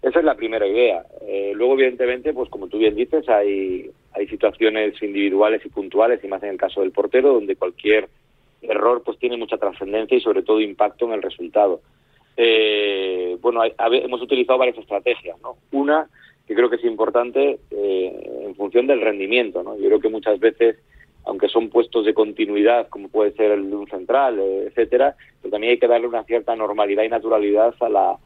Esa 0.00 0.20
es 0.20 0.24
la 0.24 0.36
primera 0.36 0.64
idea. 0.64 1.02
Eh, 1.22 1.50
luego, 1.56 1.74
evidentemente, 1.74 2.32
pues 2.32 2.48
como 2.48 2.68
tú 2.68 2.78
bien 2.78 2.94
dices, 2.94 3.28
hay, 3.28 3.90
hay 4.12 4.28
situaciones 4.28 5.02
individuales 5.02 5.60
y 5.66 5.70
puntuales, 5.70 6.22
y 6.22 6.28
más 6.28 6.44
en 6.44 6.50
el 6.50 6.56
caso 6.56 6.82
del 6.82 6.92
portero, 6.92 7.32
donde 7.32 7.56
cualquier 7.56 8.08
error 8.62 9.02
pues 9.04 9.18
tiene 9.18 9.36
mucha 9.36 9.56
trascendencia 9.56 10.16
y 10.16 10.20
sobre 10.20 10.44
todo 10.44 10.60
impacto 10.60 11.06
en 11.06 11.14
el 11.14 11.22
resultado. 11.22 11.80
Eh, 12.36 13.36
bueno, 13.40 13.62
hemos 13.64 14.22
utilizado 14.22 14.58
varias 14.58 14.78
estrategias, 14.78 15.40
¿no? 15.42 15.56
Una 15.72 16.08
que 16.46 16.54
creo 16.54 16.70
que 16.70 16.76
es 16.76 16.84
importante 16.84 17.58
eh, 17.70 18.42
en 18.46 18.54
función 18.56 18.86
del 18.86 19.00
rendimiento, 19.00 19.62
¿no? 19.62 19.76
Yo 19.76 19.86
creo 19.86 20.00
que 20.00 20.08
muchas 20.08 20.40
veces, 20.40 20.76
aunque 21.24 21.48
son 21.48 21.68
puestos 21.68 22.04
de 22.04 22.14
continuidad, 22.14 22.88
como 22.88 23.08
puede 23.08 23.32
ser 23.32 23.52
el 23.52 23.70
de 23.70 23.76
un 23.76 23.86
central, 23.88 24.38
eh, 24.40 24.64
etcétera, 24.68 25.14
pero 25.40 25.52
también 25.52 25.72
hay 25.72 25.78
que 25.78 25.88
darle 25.88 26.06
una 26.06 26.24
cierta 26.24 26.56
normalidad 26.56 27.04
y 27.04 27.08
naturalidad 27.08 27.74
a 27.80 27.88
la 27.88 28.18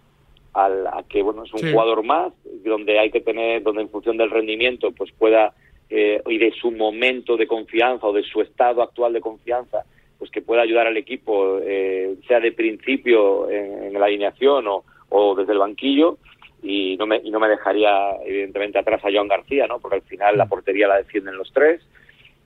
a, 0.55 1.03
que 1.07 1.23
bueno 1.23 1.45
es 1.45 1.53
un 1.53 1.71
jugador 1.71 2.03
más 2.03 2.33
donde 2.65 2.99
hay 2.99 3.11
que 3.11 3.21
tener 3.21 3.63
donde 3.63 3.83
en 3.83 3.91
función 3.91 4.17
del 4.17 4.31
rendimiento 4.31 4.91
pues 4.93 5.13
pueda 5.13 5.53
y 5.91 6.39
de 6.39 6.51
su 6.59 6.71
momento 6.71 7.37
de 7.37 7.47
confianza 7.47 8.07
o 8.07 8.13
de 8.15 8.23
su 8.23 8.41
estado 8.41 8.81
actual 8.81 9.13
de 9.13 9.21
confianza 9.21 9.85
pues 10.19 10.31
que 10.31 10.43
pueda 10.43 10.63
ayudar 10.63 10.87
al 10.87 10.97
equipo, 10.97 11.59
eh, 11.63 12.17
sea 12.27 12.41
de 12.41 12.53
principio 12.53 13.51
en, 13.51 13.93
la 13.93 14.07
alineación 14.07 14.67
o, 14.69 14.85
o, 15.09 15.35
desde 15.35 15.53
el 15.53 15.59
banquillo, 15.59 16.19
y 16.63 16.97
no, 16.97 17.07
me, 17.07 17.21
y 17.23 17.31
no 17.31 17.39
me 17.39 17.49
dejaría, 17.49 18.17
evidentemente, 18.25 18.79
atrás 18.79 19.05
a 19.05 19.13
Joan 19.13 19.29
García, 19.29 19.67
¿no? 19.67 19.79
porque 19.79 19.97
al 19.97 20.03
final 20.03 20.37
la 20.37 20.47
portería 20.47 20.89
la 20.89 20.99
defienden 20.99 21.37
los 21.37 21.53
tres, 21.53 21.81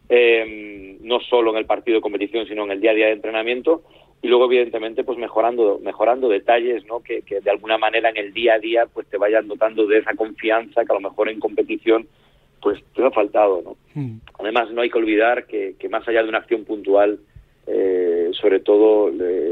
eh, 0.08 0.98
no 1.00 1.20
solo 1.20 1.52
en 1.52 1.58
el 1.58 1.66
partido 1.66 1.96
de 1.96 2.02
competición, 2.02 2.46
sino 2.46 2.64
en 2.64 2.72
el 2.72 2.80
día 2.80 2.90
a 2.90 2.94
día 2.94 3.06
de 3.06 3.12
entrenamiento, 3.12 3.82
y 4.22 4.28
luego, 4.28 4.44
evidentemente, 4.46 5.02
pues 5.02 5.16
mejorando, 5.16 5.78
mejorando 5.82 6.28
detalles 6.28 6.84
¿no? 6.86 7.00
que, 7.00 7.22
que 7.22 7.40
de 7.40 7.50
alguna 7.50 7.78
manera 7.78 8.10
en 8.10 8.18
el 8.18 8.34
día 8.34 8.54
a 8.54 8.58
día 8.58 8.84
pues 8.92 9.06
te 9.08 9.16
vayan 9.16 9.48
dotando 9.48 9.86
de 9.86 9.98
esa 9.98 10.14
confianza 10.14 10.84
que 10.84 10.92
a 10.92 11.00
lo 11.00 11.08
mejor 11.08 11.30
en 11.30 11.40
competición 11.40 12.06
pues 12.60 12.82
te 12.94 13.02
ha 13.02 13.10
faltado. 13.10 13.62
¿no? 13.64 13.76
Hmm. 13.94 14.18
Además, 14.38 14.70
no 14.72 14.82
hay 14.82 14.90
que 14.90 14.98
olvidar 14.98 15.46
que, 15.46 15.74
que 15.78 15.88
más 15.88 16.06
allá 16.06 16.22
de 16.22 16.28
una 16.28 16.38
acción 16.38 16.64
puntual, 16.64 17.18
eh, 17.72 18.30
sobre 18.32 18.60
todo 18.60 19.10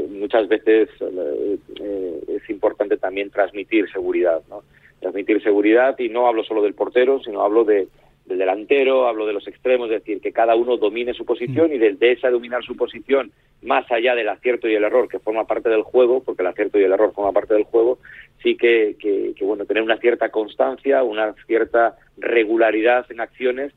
muchas 0.09 0.47
veces 0.47 0.89
eh, 0.99 2.19
es 2.27 2.49
importante 2.49 2.97
también 2.97 3.29
transmitir 3.29 3.89
seguridad, 3.91 4.41
¿no? 4.49 4.63
Transmitir 4.99 5.41
seguridad 5.41 5.97
y 5.97 6.09
no 6.09 6.27
hablo 6.27 6.43
solo 6.43 6.61
del 6.61 6.73
portero, 6.73 7.21
sino 7.23 7.41
hablo 7.41 7.63
de, 7.63 7.87
del 8.25 8.37
delantero, 8.37 9.07
hablo 9.07 9.25
de 9.25 9.33
los 9.33 9.47
extremos, 9.47 9.89
es 9.89 9.99
decir, 9.99 10.19
que 10.19 10.33
cada 10.33 10.55
uno 10.55 10.75
domine 10.75 11.13
su 11.13 11.25
posición 11.25 11.69
mm. 11.69 11.73
y 11.73 11.77
desde 11.77 12.11
esa 12.11 12.29
dominar 12.29 12.63
su 12.63 12.75
posición, 12.75 13.31
más 13.61 13.89
allá 13.91 14.15
del 14.15 14.27
acierto 14.27 14.67
y 14.67 14.75
el 14.75 14.83
error, 14.83 15.07
que 15.07 15.19
forma 15.19 15.45
parte 15.45 15.69
del 15.69 15.83
juego, 15.83 16.21
porque 16.21 16.41
el 16.41 16.47
acierto 16.47 16.77
y 16.79 16.83
el 16.83 16.91
error 16.91 17.13
forma 17.13 17.31
parte 17.31 17.53
del 17.53 17.63
juego, 17.63 17.99
sí 18.43 18.57
que, 18.57 18.95
que, 18.99 19.33
bueno, 19.45 19.65
tener 19.65 19.83
una 19.83 19.97
cierta 19.97 20.29
constancia, 20.29 21.03
una 21.03 21.33
cierta 21.47 21.97
regularidad 22.17 23.05
en 23.09 23.21
acciones 23.21 23.73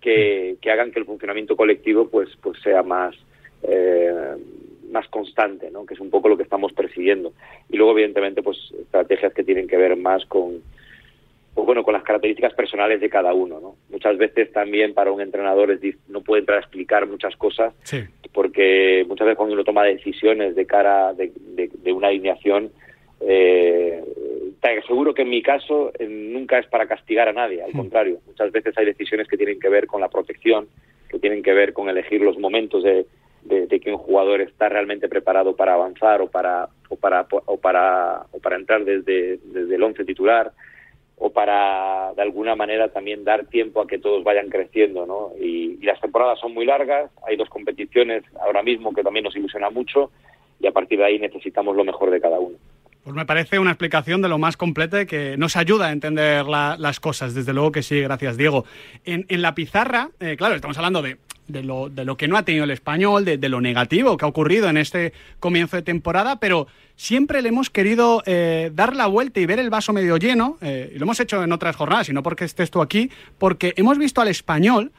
que, 0.00 0.56
que 0.60 0.70
hagan 0.70 0.92
que 0.92 1.00
el 1.00 1.06
funcionamiento 1.06 1.56
colectivo 1.56 2.08
pues, 2.08 2.28
pues 2.42 2.60
sea 2.62 2.82
más, 2.82 3.16
eh, 3.62 4.36
más 4.90 5.08
constante, 5.08 5.70
¿no? 5.70 5.84
que 5.84 5.94
es 5.94 6.00
un 6.00 6.10
poco 6.10 6.28
lo 6.28 6.36
que 6.36 6.42
estamos 6.42 6.72
persiguiendo. 6.72 7.32
Y 7.68 7.76
luego, 7.76 7.92
evidentemente, 7.92 8.42
pues 8.42 8.58
estrategias 8.80 9.32
que 9.34 9.44
tienen 9.44 9.68
que 9.68 9.76
ver 9.76 9.96
más 9.96 10.24
con, 10.26 10.62
pues, 11.56 11.66
bueno, 11.66 11.84
con 11.84 11.94
las 11.94 12.02
características 12.02 12.54
personales 12.54 13.00
de 13.00 13.08
cada 13.08 13.32
uno. 13.32 13.58
¿no? 13.60 13.76
Muchas 13.90 14.18
veces 14.18 14.52
también 14.52 14.94
para 14.94 15.10
un 15.10 15.20
entrenador 15.20 15.70
es, 15.70 15.80
no 16.08 16.20
puede 16.20 16.40
entrar 16.40 16.58
a 16.58 16.60
explicar 16.60 17.06
muchas 17.06 17.34
cosas, 17.36 17.74
porque 18.32 19.04
muchas 19.08 19.26
veces 19.26 19.38
cuando 19.38 19.54
uno 19.54 19.64
toma 19.64 19.84
decisiones 19.84 20.54
de 20.54 20.66
cara 20.66 21.14
de, 21.14 21.32
de, 21.34 21.92
una 21.92 22.08
alineación, 22.08 22.70
eh, 23.20 24.04
te 24.60 24.78
aseguro 24.78 25.14
que 25.14 25.22
en 25.22 25.30
mi 25.30 25.40
caso 25.42 25.92
eh, 25.98 26.06
nunca 26.06 26.58
es 26.58 26.66
para 26.66 26.86
castigar 26.86 27.28
a 27.28 27.32
nadie, 27.32 27.62
al 27.62 27.70
hmm. 27.72 27.76
contrario, 27.76 28.18
muchas 28.26 28.52
veces 28.52 28.76
hay 28.76 28.84
decisiones 28.84 29.26
que 29.26 29.38
tienen 29.38 29.58
que 29.58 29.70
ver 29.70 29.86
con 29.86 30.02
la 30.02 30.08
protección, 30.08 30.68
que 31.08 31.18
tienen 31.18 31.42
que 31.42 31.54
ver 31.54 31.72
con 31.72 31.88
elegir 31.88 32.20
los 32.20 32.38
momentos 32.38 32.82
de, 32.82 33.06
de, 33.48 33.80
que 33.80 33.90
un 33.90 33.98
jugador 33.98 34.40
está 34.40 34.68
realmente 34.68 35.08
preparado 35.08 35.56
para 35.56 35.74
avanzar 35.74 36.20
o 36.20 36.28
para 36.28 36.68
o 36.88 36.96
para 36.96 37.26
o 37.46 37.56
para 37.56 38.26
o 38.32 38.38
para 38.38 38.56
entrar 38.56 38.84
desde, 38.84 39.38
desde 39.38 39.74
el 39.74 39.82
once 39.82 40.04
titular 40.04 40.52
o 41.18 41.30
para 41.30 42.12
de 42.14 42.22
alguna 42.22 42.54
manera 42.54 42.88
también 42.88 43.24
dar 43.24 43.46
tiempo 43.46 43.80
a 43.80 43.86
que 43.86 43.98
todos 43.98 44.22
vayan 44.22 44.48
creciendo, 44.48 45.06
¿no? 45.06 45.32
Y, 45.40 45.66
las 45.86 46.00
temporadas 46.00 46.40
son 46.40 46.52
muy 46.52 46.66
largas, 46.66 47.12
hay 47.28 47.36
dos 47.36 47.48
competiciones 47.48 48.24
ahora 48.40 48.60
mismo 48.62 48.92
que 48.92 49.04
también 49.04 49.22
nos 49.22 49.36
ilusiona 49.36 49.70
mucho 49.70 50.10
y 50.58 50.66
a 50.66 50.72
partir 50.72 50.98
de 50.98 51.04
ahí 51.04 51.18
necesitamos 51.20 51.76
lo 51.76 51.84
mejor 51.84 52.10
de 52.10 52.20
cada 52.20 52.40
uno. 52.40 52.56
Pues 53.04 53.14
me 53.14 53.24
parece 53.24 53.60
una 53.60 53.70
explicación 53.70 54.20
de 54.20 54.28
lo 54.28 54.38
más 54.38 54.56
completa 54.56 55.06
que 55.06 55.36
nos 55.36 55.56
ayuda 55.56 55.86
a 55.86 55.92
entender 55.92 56.44
las 56.46 56.98
cosas. 56.98 57.36
Desde 57.36 57.52
luego 57.52 57.70
que 57.70 57.84
sí, 57.84 58.00
gracias 58.00 58.36
Diego. 58.36 58.64
En, 59.04 59.24
la 59.40 59.54
pizarra, 59.54 60.10
eh, 60.18 60.34
claro, 60.36 60.56
estamos 60.56 60.76
hablando 60.76 61.02
de, 61.02 61.16
lo, 61.48 61.88
de, 61.88 62.04
lo, 62.04 62.16
que 62.16 62.28
no 62.28 62.36
ha 62.36 62.44
tenido 62.44 62.64
el 62.64 62.70
español, 62.70 63.24
de, 63.24 63.48
lo 63.48 63.60
negativo 63.60 64.16
que 64.16 64.24
ha 64.24 64.28
ocurrido 64.28 64.68
en 64.68 64.76
este 64.76 65.12
comienzo 65.40 65.76
de 65.76 65.82
temporada, 65.82 66.40
pero 66.40 66.66
siempre 66.96 67.42
le 67.42 67.50
hemos 67.50 67.70
querido 67.70 68.22
eh, 68.26 68.70
dar 68.74 68.96
la 68.96 69.06
vuelta 69.06 69.40
y 69.40 69.46
ver 69.46 69.58
el 69.58 69.70
vaso 69.70 69.92
medio 69.92 70.16
lleno, 70.16 70.58
eh, 70.60 70.92
y 70.94 70.98
lo 70.98 71.04
hemos 71.04 71.20
hecho 71.20 71.42
en 71.42 71.52
otras 71.52 71.76
jornadas, 71.76 72.08
y 72.08 72.12
no 72.12 72.22
porque 72.22 72.44
estés 72.44 72.70
tú 72.70 72.80
aquí, 72.80 73.10
porque 73.38 73.74
hemos 73.76 73.98
visto 73.98 74.20
al 74.20 74.28
español 74.28 74.92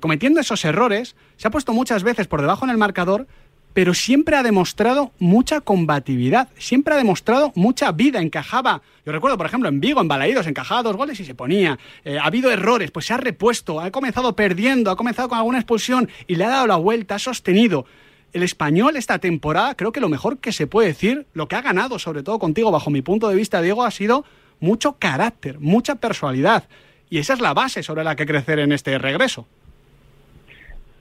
cometiendo 0.00 0.40
esos 0.40 0.64
errores, 0.64 1.14
se 1.36 1.46
ha 1.46 1.52
puesto 1.52 1.72
muchas 1.72 2.02
veces 2.02 2.26
por 2.26 2.40
debajo 2.40 2.64
en 2.64 2.72
el 2.72 2.78
marcador, 2.78 3.28
pero 3.72 3.94
siempre 3.94 4.36
ha 4.36 4.42
demostrado 4.42 5.12
mucha 5.18 5.60
combatividad, 5.60 6.48
siempre 6.58 6.94
ha 6.94 6.96
demostrado 6.96 7.52
mucha 7.54 7.92
vida, 7.92 8.20
encajaba, 8.20 8.82
yo 9.06 9.12
recuerdo 9.12 9.36
por 9.36 9.46
ejemplo 9.46 9.68
en 9.68 9.80
Vigo, 9.80 10.00
en 10.00 10.08
Balaídos, 10.08 10.46
encajaba 10.46 10.82
dos 10.82 10.96
goles 10.96 11.20
y 11.20 11.24
se 11.24 11.34
ponía, 11.34 11.78
eh, 12.04 12.18
ha 12.18 12.24
habido 12.24 12.50
errores, 12.50 12.90
pues 12.90 13.06
se 13.06 13.14
ha 13.14 13.18
repuesto, 13.18 13.80
ha 13.80 13.90
comenzado 13.90 14.34
perdiendo, 14.34 14.90
ha 14.90 14.96
comenzado 14.96 15.28
con 15.28 15.38
alguna 15.38 15.58
expulsión 15.58 16.08
y 16.26 16.34
le 16.34 16.44
ha 16.44 16.48
dado 16.48 16.66
la 16.66 16.76
vuelta, 16.76 17.16
ha 17.16 17.18
sostenido. 17.18 17.86
El 18.32 18.42
español 18.42 18.96
esta 18.96 19.18
temporada, 19.18 19.74
creo 19.74 19.90
que 19.90 20.00
lo 20.00 20.08
mejor 20.10 20.38
que 20.38 20.52
se 20.52 20.66
puede 20.66 20.88
decir, 20.88 21.26
lo 21.32 21.48
que 21.48 21.56
ha 21.56 21.62
ganado, 21.62 21.98
sobre 21.98 22.22
todo 22.22 22.38
contigo, 22.38 22.70
bajo 22.70 22.90
mi 22.90 23.00
punto 23.00 23.28
de 23.28 23.36
vista, 23.36 23.62
Diego, 23.62 23.84
ha 23.84 23.90
sido 23.90 24.24
mucho 24.60 24.96
carácter, 24.98 25.58
mucha 25.60 25.94
personalidad. 25.94 26.68
Y 27.08 27.18
esa 27.18 27.32
es 27.32 27.40
la 27.40 27.54
base 27.54 27.82
sobre 27.82 28.04
la 28.04 28.16
que 28.16 28.26
crecer 28.26 28.58
en 28.58 28.72
este 28.72 28.98
regreso. 28.98 29.46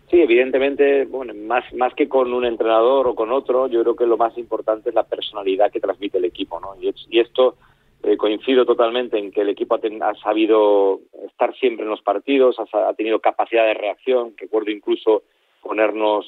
Sí, 0.10 0.22
evidentemente, 0.22 1.04
bueno, 1.06 1.34
más, 1.34 1.66
más 1.74 1.94
que 1.94 2.08
con 2.08 2.34
un 2.34 2.46
entrenador 2.46 3.08
o 3.08 3.16
con 3.16 3.30
otro, 3.32 3.68
yo 3.68 3.82
creo 3.82 3.96
que 3.96 4.06
lo 4.06 4.16
más 4.16 4.38
importante 4.38 4.90
es 4.90 4.96
la 4.96 5.04
personalidad 5.04 5.70
que 5.70 5.82
transmite 5.82 6.18
el 6.18 6.26
equipo, 6.26 6.62
¿no? 6.62 6.76
Y, 6.80 7.20
esto 7.20 7.58
eh, 8.04 8.16
coincido 8.16 8.66
totalmente 8.66 9.18
en 9.18 9.32
que 9.32 9.42
el 9.42 9.50
equipo 9.50 9.76
ha, 9.76 10.16
sabido 10.16 11.02
estar 11.26 11.54
siempre 11.56 11.84
en 11.84 11.90
los 11.90 12.02
partidos, 12.02 12.56
ha, 12.58 12.94
tenido 12.94 13.20
capacidad 13.20 13.66
de 13.66 13.74
reacción, 13.74 14.34
recuerdo 14.38 14.72
incluso 14.72 15.24
ponernos 15.62 16.26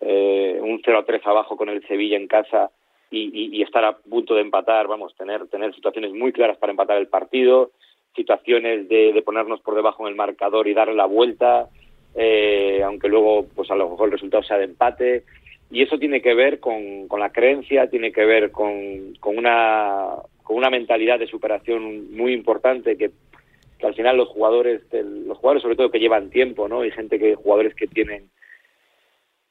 eh, 0.00 0.58
un 0.60 0.80
0 0.84 0.98
a 0.98 1.04
3 1.04 1.24
abajo 1.24 1.56
con 1.56 1.68
el 1.68 1.86
Sevilla 1.86 2.16
en 2.16 2.26
casa 2.26 2.72
y, 3.12 3.56
y, 3.56 3.62
estar 3.62 3.84
a 3.84 3.96
punto 3.96 4.34
de 4.34 4.40
empatar, 4.40 4.88
vamos, 4.88 5.14
tener, 5.14 5.46
tener 5.46 5.72
situaciones 5.72 6.12
muy 6.12 6.32
claras 6.32 6.56
para 6.56 6.72
empatar 6.72 6.96
el 6.96 7.06
partido, 7.06 7.70
situaciones 8.16 8.88
de, 8.88 9.12
de 9.12 9.22
ponernos 9.22 9.60
por 9.60 9.76
debajo 9.76 10.02
en 10.02 10.08
el 10.08 10.16
marcador 10.16 10.66
y 10.66 10.74
darle 10.74 10.94
la 10.94 11.06
vuelta, 11.06 11.68
eh, 12.14 12.82
aunque 12.84 13.08
luego 13.08 13.46
pues 13.54 13.70
a 13.70 13.76
lo 13.76 13.90
mejor 13.90 14.08
el 14.08 14.12
resultado 14.12 14.42
sea 14.42 14.58
de 14.58 14.64
empate 14.64 15.24
y 15.70 15.82
eso 15.82 15.98
tiene 15.98 16.20
que 16.20 16.34
ver 16.34 16.58
con, 16.58 17.06
la 17.18 17.30
creencia, 17.30 17.88
tiene 17.88 18.12
que 18.12 18.24
ver 18.24 18.50
con, 18.50 19.14
una, 19.24 20.16
con 20.42 20.56
una 20.56 20.70
mentalidad 20.70 21.18
de 21.18 21.28
superación 21.28 22.14
muy 22.16 22.32
importante 22.32 22.96
que, 22.96 23.10
al 23.82 23.94
final 23.94 24.18
los 24.18 24.28
jugadores, 24.28 24.82
los 24.92 25.38
jugadores 25.38 25.62
sobre 25.62 25.76
todo 25.76 25.90
que 25.90 26.00
llevan 26.00 26.28
tiempo, 26.28 26.68
¿no? 26.68 26.84
Y 26.84 26.90
gente 26.90 27.18
que, 27.18 27.34
jugadores 27.34 27.74
que 27.74 27.86
tienen 27.86 28.28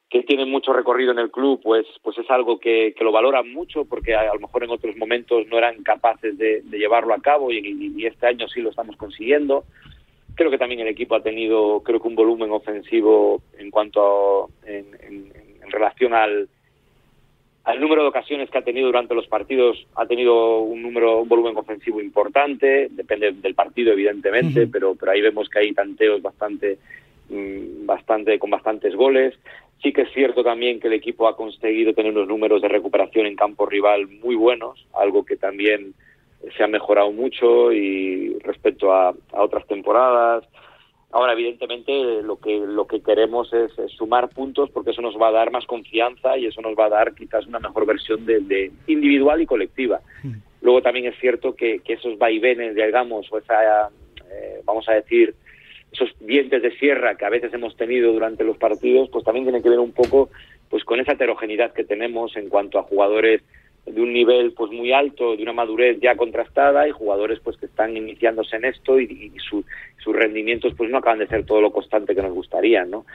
que 0.10 0.24
tienen 0.24 0.50
mucho 0.50 0.74
recorrido 0.74 1.12
en 1.12 1.20
el 1.20 1.30
club, 1.30 1.62
pues, 1.64 1.86
pues 2.02 2.18
es 2.18 2.30
algo 2.32 2.60
que, 2.60 2.96
lo 3.00 3.12
valoran 3.12 3.52
mucho 3.54 3.86
porque 3.86 4.16
a, 4.16 4.34
lo 4.34 4.40
mejor 4.40 4.64
en 4.64 4.72
otros 4.72 4.98
momentos 4.98 5.46
no 5.48 5.58
eran 5.58 5.84
capaces 5.84 6.38
de, 6.38 6.64
llevarlo 6.72 7.14
a 7.14 7.22
cabo 7.22 7.52
y, 7.52 8.06
este 8.06 8.28
año 8.28 8.48
sí 8.48 8.62
lo 8.62 8.72
estamos 8.72 8.96
consiguiendo. 8.98 9.66
Creo 10.40 10.52
que 10.52 10.58
también 10.58 10.80
el 10.80 10.88
equipo 10.88 11.16
ha 11.16 11.22
tenido, 11.22 11.82
creo 11.84 12.00
que 12.00 12.08
un 12.08 12.16
volumen 12.16 12.50
ofensivo 12.52 13.42
en 13.58 13.70
cuanto 13.70 14.46
a, 14.46 14.48
en, 14.66 14.86
en, 15.02 15.70
relación 15.70 16.14
al, 16.14 16.48
al 17.66 17.82
número 17.82 18.04
de 18.04 18.08
ocasiones 18.08 18.50
que 18.50 18.58
ha 18.58 18.62
tenido 18.62 18.86
durante 18.86 19.14
los 19.14 19.28
partidos, 19.28 19.86
ha 19.98 20.06
tenido 20.06 20.62
un 20.62 20.82
número, 20.82 21.20
un 21.20 21.28
volumen 21.28 21.58
ofensivo 21.58 22.00
importante, 22.00 22.88
depende 22.90 23.34
del 23.34 23.54
partido 23.54 23.92
evidentemente, 23.92 24.66
pero, 24.68 24.96
pero 24.96 25.12
ahí 25.12 25.20
vemos 25.20 25.50
que 25.50 25.60
hay 25.60 25.74
tanteos 25.74 26.22
bastante, 26.22 26.78
mm, 27.28 27.86
bastante, 27.86 28.40
con 28.40 28.50
bastantes 28.50 28.96
goles. 28.96 29.38
Sí 29.84 29.92
que 29.92 30.04
es 30.04 30.14
cierto 30.14 30.42
también 30.42 30.80
que 30.80 30.88
el 30.88 30.94
equipo 30.94 31.28
ha 31.28 31.36
conseguido 31.36 31.94
tener 31.94 32.14
unos 32.14 32.30
números 32.30 32.62
de 32.62 32.70
recuperación 32.70 33.26
en 33.26 33.36
campo 33.36 33.66
rival 33.66 34.08
muy 34.08 34.36
buenos, 34.36 34.88
algo 34.94 35.26
que 35.26 35.36
también 35.36 35.96
se 36.56 36.64
ha 36.64 36.68
mejorado 36.68 37.12
mucho 37.12 37.72
y 37.72 38.38
respecto 38.40 38.94
a, 38.94 39.14
otras 39.34 39.68
temporadas. 39.68 40.46
Ahora, 41.12 41.34
evidentemente, 41.34 42.22
lo 42.22 42.38
que 42.38 42.60
lo 42.60 42.86
que 42.86 43.02
queremos 43.02 43.52
es, 43.52 43.72
sumar 43.98 44.30
puntos 44.30 44.70
porque 44.70 44.92
eso 44.92 45.02
nos 45.02 45.20
va 45.20 45.30
a 45.30 45.32
dar 45.32 45.52
más 45.52 45.66
confianza 45.66 46.38
y 46.38 46.46
eso 46.46 46.62
nos 46.62 46.78
va 46.78 46.86
a 46.86 46.90
dar 46.90 47.16
quizás 47.16 47.48
una 47.48 47.60
mejor 47.60 47.86
versión 47.86 48.26
de, 48.26 48.72
individual 48.88 49.42
y 49.42 49.46
colectiva. 49.46 50.02
Hmm. 50.24 50.36
Luego 50.62 50.82
también 50.82 51.08
es 51.08 51.20
cierto 51.20 51.56
que, 51.56 51.82
esos 51.86 52.18
vaivenes, 52.18 52.76
digamos, 52.76 53.32
o 53.32 53.38
esa, 53.38 53.88
eh, 53.88 54.62
vamos 54.66 54.88
a 54.88 54.94
decir, 54.94 55.34
esos 55.92 56.10
dientes 56.20 56.62
de 56.62 56.78
sierra 56.78 57.16
que 57.16 57.26
a 57.26 57.30
veces 57.30 57.54
hemos 57.54 57.76
tenido 57.76 58.14
durante 58.14 58.44
los 58.44 58.58
partidos, 58.58 59.10
pues 59.10 59.26
también 59.26 59.46
tienen 59.46 59.64
que 59.64 59.70
ver 59.70 59.80
un 59.80 59.92
poco 59.92 60.30
pues 60.70 60.84
con 60.84 61.00
esa 61.00 61.14
heterogeneidad 61.14 61.74
que 61.74 61.84
tenemos 61.84 62.36
en 62.38 62.48
cuanto 62.48 62.78
a 62.78 62.84
jugadores 62.84 63.42
de 63.86 64.02
un 64.02 64.14
nivel 64.14 64.54
pues 64.54 64.72
muy 64.72 64.92
alto, 64.92 65.36
de 65.36 65.44
una 65.44 65.54
madurez 65.54 66.00
ya 66.00 66.16
contrastada 66.16 66.88
y 66.88 66.92
jugadores 66.92 67.40
pues 67.44 67.58
que 67.58 67.66
están 67.66 67.96
iniciándose 67.96 68.56
en 68.56 68.66
esto 68.66 69.00
y, 69.00 69.32
sus 69.50 70.16
rendimientos 70.16 70.74
pues 70.78 70.90
no 70.90 70.98
acaban 70.98 71.20
de 71.20 71.28
ser 71.28 71.46
todo 71.46 71.62
lo 71.62 71.72
constante 71.72 72.16
que 72.16 72.22
nos 72.22 72.34
gustaría, 72.34 72.86
¿no? 72.86 73.06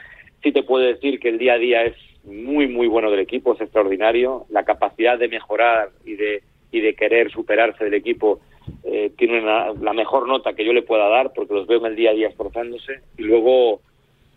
Sí 0.43 0.51
te 0.51 0.63
puedo 0.63 0.85
decir 0.85 1.19
que 1.19 1.29
el 1.29 1.37
día 1.37 1.53
a 1.53 1.57
día 1.57 1.83
es 1.83 1.95
muy 2.23 2.67
muy 2.67 2.87
bueno 2.87 3.09
del 3.09 3.19
equipo, 3.19 3.53
es 3.53 3.61
extraordinario, 3.61 4.45
la 4.49 4.63
capacidad 4.63 5.17
de 5.17 5.27
mejorar 5.27 5.89
y 6.05 6.15
de 6.15 6.43
y 6.71 6.81
de 6.81 6.93
querer 6.93 7.31
superarse 7.31 7.83
del 7.83 7.93
equipo 7.93 8.39
eh, 8.83 9.11
tiene 9.17 9.41
la 9.41 9.93
mejor 9.93 10.27
nota 10.27 10.53
que 10.53 10.65
yo 10.65 10.73
le 10.73 10.81
pueda 10.81 11.07
dar 11.07 11.31
porque 11.33 11.53
los 11.53 11.67
veo 11.67 11.79
en 11.79 11.85
el 11.85 11.95
día 11.95 12.11
a 12.11 12.13
día 12.13 12.27
esforzándose 12.27 12.99
y 13.17 13.23
luego 13.23 13.81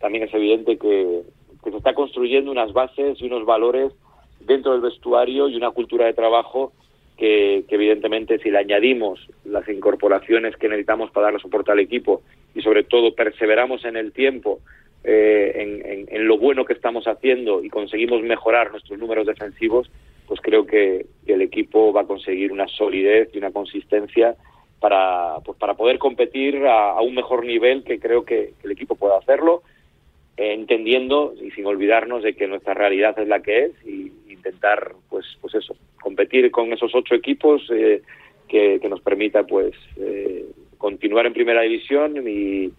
también 0.00 0.24
es 0.24 0.34
evidente 0.34 0.78
que, 0.78 1.22
que 1.64 1.70
se 1.70 1.76
está 1.76 1.94
construyendo 1.94 2.50
unas 2.50 2.72
bases 2.72 3.20
y 3.20 3.26
unos 3.26 3.44
valores 3.44 3.92
dentro 4.48 4.72
del 4.72 4.80
vestuario 4.80 5.48
y 5.48 5.54
una 5.54 5.70
cultura 5.70 6.06
de 6.06 6.14
trabajo 6.14 6.72
que, 7.18 7.64
evidentemente 7.68 8.38
si 8.38 8.50
le 8.50 8.58
añadimos 8.58 9.20
las 9.44 9.68
incorporaciones 9.68 10.56
que 10.56 10.68
necesitamos 10.68 11.10
para 11.10 11.26
darle 11.26 11.40
soporte 11.40 11.72
al 11.72 11.80
equipo 11.80 12.22
y 12.54 12.62
sobre 12.62 12.84
todo 12.84 13.14
perseveramos 13.14 13.84
en 13.84 13.96
el 13.96 14.12
tiempo 14.12 14.60
eh, 15.04 16.06
en, 16.10 16.28
lo 16.28 16.38
bueno 16.38 16.64
que 16.64 16.72
estamos 16.72 17.06
haciendo 17.06 17.62
y 17.62 17.70
conseguimos 17.70 18.22
mejorar 18.22 18.70
nuestros 18.70 18.98
números 18.98 19.26
defensivos, 19.26 19.90
pues 20.26 20.40
creo 20.40 20.66
que, 20.66 21.06
el 21.26 21.42
equipo 21.42 21.92
va 21.92 22.02
a 22.02 22.06
conseguir 22.06 22.52
una 22.52 22.66
solidez 22.68 23.28
y 23.34 23.38
una 23.38 23.50
consistencia 23.50 24.34
para, 24.80 25.36
pues 25.44 25.58
para 25.58 25.74
poder 25.74 25.98
competir 25.98 26.64
a, 26.66 27.00
un 27.00 27.14
mejor 27.14 27.44
nivel 27.44 27.84
que 27.84 27.98
creo 27.98 28.24
que, 28.24 28.52
el 28.62 28.70
equipo 28.70 28.94
puede 28.94 29.16
hacerlo, 29.16 29.62
entendiendo 30.38 31.34
y 31.42 31.50
sin 31.50 31.66
olvidarnos 31.66 32.22
de 32.22 32.34
que 32.34 32.46
nuestra 32.46 32.74
realidad 32.74 33.18
es 33.18 33.28
la 33.28 33.42
que 33.42 33.64
es 33.64 33.72
y 33.84 34.12
intentar, 34.30 34.92
pues, 35.08 35.26
pues 35.40 35.54
eso, 35.54 35.76
competir 36.00 36.50
con 36.50 36.72
esos 36.72 36.94
ocho 36.94 37.14
equipos 37.14 37.62
eh, 37.72 38.02
que, 38.46 38.80
nos 38.88 39.00
permita, 39.00 39.42
pues, 39.44 39.74
eh, 39.96 40.44
continuar 40.78 41.26
en 41.26 41.32
primera 41.32 41.62
división 41.62 42.16
y, 42.26 42.72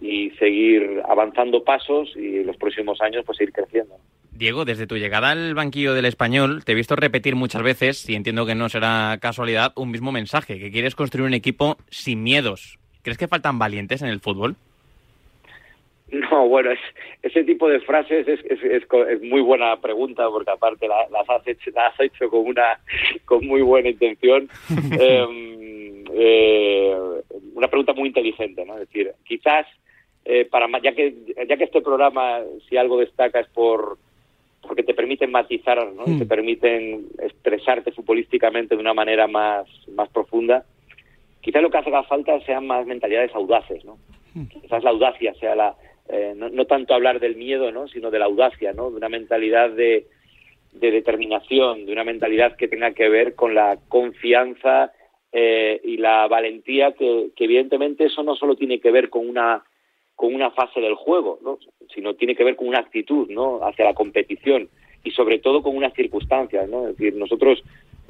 y 0.00 0.30
seguir 0.32 1.00
avanzando 1.08 1.64
pasos 1.64 2.14
y 2.16 2.44
los 2.44 2.56
próximos 2.56 3.00
años, 3.00 3.24
pues, 3.24 3.40
ir 3.40 3.52
creciendo. 3.52 3.94
Diego, 4.32 4.66
desde 4.66 4.86
tu 4.86 4.98
llegada 4.98 5.30
al 5.30 5.54
banquillo 5.54 5.94
del 5.94 6.04
español, 6.04 6.62
te 6.64 6.72
he 6.72 6.74
visto 6.74 6.94
repetir 6.94 7.34
muchas 7.34 7.62
veces, 7.62 8.06
y 8.08 8.14
entiendo 8.14 8.44
que 8.44 8.54
no 8.54 8.68
será 8.68 9.16
casualidad, 9.20 9.72
un 9.76 9.90
mismo 9.90 10.12
mensaje, 10.12 10.58
que 10.58 10.70
quieres 10.70 10.94
construir 10.94 11.26
un 11.26 11.32
equipo 11.34 11.78
sin 11.88 12.22
miedos. 12.22 12.78
¿Crees 13.00 13.16
que 13.16 13.28
faltan 13.28 13.58
valientes 13.58 14.02
en 14.02 14.08
el 14.08 14.20
fútbol? 14.20 14.56
No, 16.30 16.48
bueno, 16.48 16.70
es, 16.70 16.78
ese 17.22 17.44
tipo 17.44 17.68
de 17.68 17.80
frases 17.80 18.26
es, 18.28 18.40
es, 18.44 18.62
es, 18.62 19.22
muy 19.22 19.40
buena 19.40 19.76
pregunta 19.80 20.28
porque 20.30 20.50
aparte 20.50 20.86
las, 20.88 21.28
has 21.28 21.46
hecho, 21.46 21.70
las 21.74 21.94
has 21.94 22.00
hecho 22.00 22.30
con 22.30 22.46
una 22.46 22.78
con 23.24 23.46
muy 23.46 23.62
buena 23.62 23.88
intención. 23.88 24.48
Em, 24.98 26.04
eh, 26.14 26.96
una 27.54 27.68
pregunta 27.68 27.92
muy 27.92 28.08
inteligente, 28.08 28.64
¿no? 28.64 28.74
Es 28.74 28.80
decir, 28.80 29.12
quizás 29.24 29.66
eh, 30.24 30.44
para 30.44 30.66
ya 30.80 30.92
que 30.92 31.14
ya 31.48 31.56
que 31.56 31.64
este 31.64 31.82
programa 31.82 32.40
si 32.68 32.76
algo 32.76 32.98
destaca 32.98 33.40
es 33.40 33.48
por 33.48 33.98
porque 34.62 34.82
te 34.82 34.94
permiten 34.94 35.30
matizar, 35.30 35.92
¿no? 35.92 36.04
te 36.04 36.24
mm. 36.24 36.28
permiten 36.28 37.06
expresarte 37.20 37.92
futbolísticamente 37.92 38.74
de 38.74 38.80
una 38.80 38.94
manera 38.94 39.26
más 39.26 39.66
más 39.88 40.08
profunda. 40.10 40.64
Quizás 41.40 41.62
lo 41.62 41.70
que 41.70 41.78
hace 41.78 41.90
falta 42.08 42.40
sean 42.40 42.66
más 42.66 42.86
mentalidades 42.86 43.32
audaces, 43.34 43.84
¿no? 43.84 43.98
Mm. 44.34 44.46
Quizás 44.46 44.82
la 44.82 44.90
audacia 44.90 45.32
sea 45.34 45.54
la, 45.54 45.76
eh, 46.08 46.34
no, 46.36 46.64
tanto 46.66 46.94
hablar 46.94 47.20
del 47.20 47.36
miedo, 47.36 47.72
¿no? 47.72 47.88
sino 47.88 48.10
de 48.10 48.18
la 48.18 48.26
audacia, 48.26 48.72
¿no? 48.72 48.90
de 48.90 48.96
una 48.96 49.08
mentalidad 49.08 49.70
de, 49.70 50.06
determinación, 50.72 51.86
de 51.86 51.92
una 51.92 52.04
mentalidad 52.04 52.56
que 52.56 52.68
tenga 52.68 52.92
que 52.92 53.08
ver 53.08 53.34
con 53.34 53.54
la 53.54 53.78
confianza 53.88 54.92
eh, 55.32 55.80
y 55.82 55.96
la 55.96 56.26
valentía, 56.28 56.92
que, 56.92 57.30
evidentemente 57.36 58.04
eso 58.04 58.22
no 58.22 58.36
solo 58.36 58.56
tiene 58.56 58.78
que 58.80 58.90
ver 58.90 59.10
con 59.10 59.28
una 59.28 59.64
con 60.14 60.34
una 60.34 60.50
fase 60.50 60.80
del 60.80 60.94
juego, 60.94 61.38
¿no? 61.42 61.58
sino 61.94 62.14
tiene 62.14 62.34
que 62.34 62.44
ver 62.44 62.56
con 62.56 62.68
una 62.68 62.78
actitud 62.78 63.28
¿no? 63.28 63.62
hacia 63.62 63.84
la 63.84 63.92
competición 63.92 64.66
y 65.04 65.10
sobre 65.10 65.40
todo 65.40 65.62
con 65.62 65.76
unas 65.76 65.92
circunstancias. 65.92 66.66
¿no? 66.70 66.88
Es 66.88 66.96
decir, 66.96 67.14
nosotros 67.14 67.62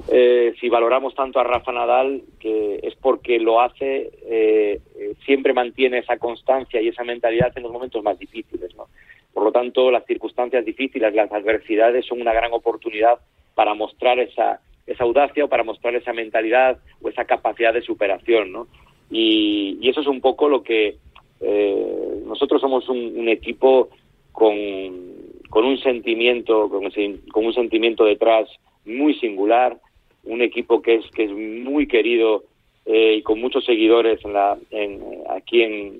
eh, 0.09 0.53
si 0.59 0.69
valoramos 0.69 1.15
tanto 1.15 1.39
a 1.39 1.43
Rafa 1.43 1.73
Nadal, 1.73 2.21
que 2.39 2.79
es 2.81 2.95
porque 2.95 3.39
lo 3.39 3.59
hace, 3.59 4.11
eh, 4.25 4.79
eh, 4.97 5.13
siempre 5.25 5.53
mantiene 5.53 5.97
esa 5.97 6.17
constancia 6.17 6.81
y 6.81 6.87
esa 6.87 7.03
mentalidad 7.03 7.51
en 7.55 7.63
los 7.63 7.71
momentos 7.71 8.01
más 8.03 8.17
difíciles. 8.17 8.73
¿no? 8.75 8.85
Por 9.33 9.43
lo 9.43 9.51
tanto, 9.51 9.91
las 9.91 10.05
circunstancias 10.05 10.63
difíciles, 10.63 11.13
las 11.13 11.31
adversidades 11.31 12.05
son 12.05 12.21
una 12.21 12.33
gran 12.33 12.53
oportunidad 12.53 13.19
para 13.53 13.73
mostrar 13.73 14.19
esa, 14.19 14.61
esa 14.85 15.03
audacia 15.03 15.43
o 15.43 15.49
para 15.49 15.63
mostrar 15.63 15.93
esa 15.95 16.13
mentalidad 16.13 16.77
o 17.01 17.09
esa 17.09 17.25
capacidad 17.25 17.73
de 17.73 17.81
superación. 17.81 18.53
¿no? 18.53 18.67
Y, 19.11 19.89
eso 19.89 20.01
es 20.01 20.07
un 20.07 20.21
poco 20.21 20.47
lo 20.47 20.63
que 20.63 20.97
nosotros 22.25 22.59
somos 22.61 22.89
un, 22.89 23.29
equipo 23.29 23.89
con, 24.31 24.49
con 25.49 25.65
un 25.65 25.77
sentimiento, 25.79 26.69
con 26.69 27.45
un 27.45 27.53
sentimiento 27.53 28.05
detrás 28.05 28.49
muy 28.85 29.13
singular, 29.15 29.77
un 30.27 30.41
equipo 30.41 30.81
que 30.81 30.95
es 30.95 31.05
que 31.11 31.23
es 31.25 31.31
muy 31.31 31.87
querido 31.87 32.43
eh, 32.85 33.15
y 33.17 33.21
con 33.21 33.41
muchos 33.41 33.65
seguidores 33.65 34.19
en 34.71 35.01
aquí 35.29 35.61
en, 35.61 35.99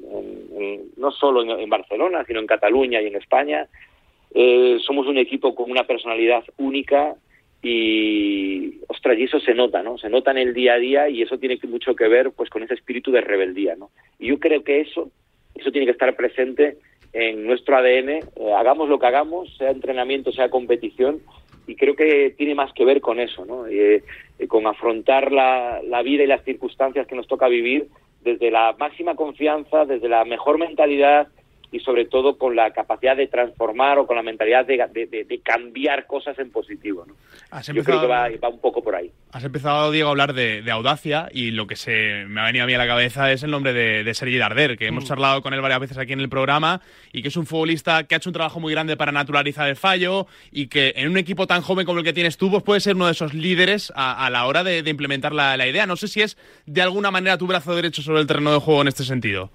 no 0.95 1.11
solo 1.11 1.41
en, 1.59 1.69
Barcelona 1.69 2.23
sino 2.25 2.39
en 2.39 2.47
Cataluña 2.47 3.01
y 3.01 3.07
en 3.07 3.15
España 3.15 3.67
eh, 4.33 4.77
somos 4.85 5.07
un 5.07 5.17
equipo 5.17 5.53
con 5.53 5.69
una 5.69 5.83
personalidad 5.83 6.43
única 6.57 7.15
y 7.61 8.79
ostras 8.87 9.17
y 9.17 9.23
eso 9.23 9.39
se 9.39 9.53
nota 9.53 9.83
no 9.83 9.97
se 9.97 10.09
nota 10.09 10.31
en 10.31 10.37
el 10.37 10.53
día 10.53 10.75
a 10.75 10.77
día 10.77 11.09
y 11.09 11.21
eso 11.21 11.37
tiene 11.37 11.59
mucho 11.67 11.95
que 11.95 12.07
ver 12.07 12.31
pues 12.31 12.49
con 12.49 12.63
ese 12.63 12.75
espíritu 12.75 13.11
de 13.11 13.21
rebeldía 13.21 13.75
no 13.75 13.89
y 14.19 14.27
yo 14.27 14.39
creo 14.39 14.63
que 14.63 14.81
eso 14.81 15.09
eso 15.55 15.71
tiene 15.71 15.87
que 15.87 15.91
estar 15.91 16.15
presente 16.15 16.77
en 17.11 17.45
nuestro 17.45 17.75
ADN 17.75 18.09
eh, 18.09 18.23
hagamos 18.55 18.87
lo 18.87 18.99
que 18.99 19.07
hagamos 19.07 19.57
sea 19.57 19.71
entrenamiento 19.71 20.31
sea 20.31 20.49
competición 20.49 21.19
y 21.67 21.75
creo 21.75 21.95
que 21.95 22.33
tiene 22.37 22.55
más 22.55 22.73
que 22.73 22.85
ver 22.85 23.01
con 23.01 23.19
eso, 23.19 23.45
¿no? 23.45 23.67
Eh, 23.67 24.03
eh, 24.39 24.47
con 24.47 24.65
afrontar 24.65 25.31
la, 25.31 25.81
la, 25.83 26.01
vida 26.01 26.23
y 26.23 26.27
las 26.27 26.43
circunstancias 26.43 27.05
que 27.05 27.15
nos 27.15 27.27
toca 27.27 27.47
vivir 27.47 27.87
desde 28.21 28.49
la 28.49 28.75
máxima 28.79 29.15
confianza, 29.15 29.85
desde 29.85 30.07
la 30.09 30.25
mejor 30.25 30.57
mentalidad 30.57 31.27
y 31.71 31.79
sobre 31.79 32.05
todo 32.05 32.37
con 32.37 32.55
la 32.55 32.71
capacidad 32.71 33.15
de 33.17 33.27
transformar 33.27 33.99
o 33.99 34.07
con 34.07 34.15
la 34.15 34.23
mentalidad 34.23 34.65
de, 34.65 34.77
de, 34.77 35.41
cambiar 35.43 36.05
cosas 36.05 36.39
en 36.39 36.49
positivo. 36.49 37.05
¿no? 37.05 37.15
Yo 37.73 37.83
creo 37.83 38.01
que 38.01 38.07
va, 38.07 38.49
un 38.49 38.61
poco 38.61 38.81
por 38.81 38.95
ahí. 38.95 39.11
Has 39.33 39.43
empezado, 39.43 39.91
Diego, 39.91 40.07
a 40.07 40.11
hablar 40.11 40.33
de, 40.33 40.63
audacia 40.71 41.27
y 41.31 41.51
lo 41.51 41.67
que 41.67 41.75
se 41.75 42.25
me 42.27 42.39
ha 42.41 42.45
venido 42.45 42.63
a 42.63 42.67
mí 42.67 42.73
a 42.73 42.77
la 42.77 42.87
cabeza 42.87 43.31
es 43.31 43.43
el 43.43 43.51
nombre 43.51 43.73
de, 43.73 44.13
Sergi 44.13 44.37
Darder, 44.37 44.77
que 44.77 44.87
hemos 44.87 45.03
mm. 45.03 45.07
charlado 45.07 45.41
con 45.41 45.53
él 45.53 45.61
varias 45.61 45.81
veces 45.81 45.97
aquí 45.97 46.13
en 46.13 46.21
el 46.21 46.29
programa 46.29 46.81
y 47.11 47.21
que 47.21 47.27
es 47.27 47.37
un 47.37 47.45
futbolista 47.45 48.05
que 48.05 48.15
ha 48.15 48.17
hecho 48.17 48.29
un 48.29 48.33
trabajo 48.33 48.59
muy 48.59 48.71
grande 48.71 48.95
para 48.95 49.11
naturalizar 49.11 49.67
el 49.67 49.75
fallo 49.75 50.27
y 50.51 50.67
que 50.67 50.93
en 50.95 51.09
un 51.09 51.17
equipo 51.17 51.47
tan 51.47 51.61
joven 51.61 51.85
como 51.85 51.99
el 51.99 52.05
que 52.05 52.13
tienes 52.13 52.37
tú, 52.37 52.49
pues 52.49 52.63
puede 52.63 52.79
ser 52.79 52.95
uno 52.95 53.07
de 53.07 53.11
esos 53.11 53.33
líderes 53.33 53.91
a, 53.95 54.29
la 54.29 54.45
hora 54.45 54.63
de, 54.63 54.79
implementar 54.87 55.33
la, 55.33 55.57
la 55.57 55.67
idea. 55.67 55.85
No 55.85 55.97
sé 55.97 56.07
si 56.07 56.21
es 56.21 56.37
de 56.65 56.81
alguna 56.81 57.11
manera 57.11 57.37
tu 57.37 57.45
brazo 57.45 57.75
derecho 57.75 58.01
sobre 58.01 58.21
el 58.21 58.27
terreno 58.27 58.53
de 58.53 58.59
juego 58.59 58.81
en 58.81 58.87
este 58.87 59.03
sentido. 59.03 59.51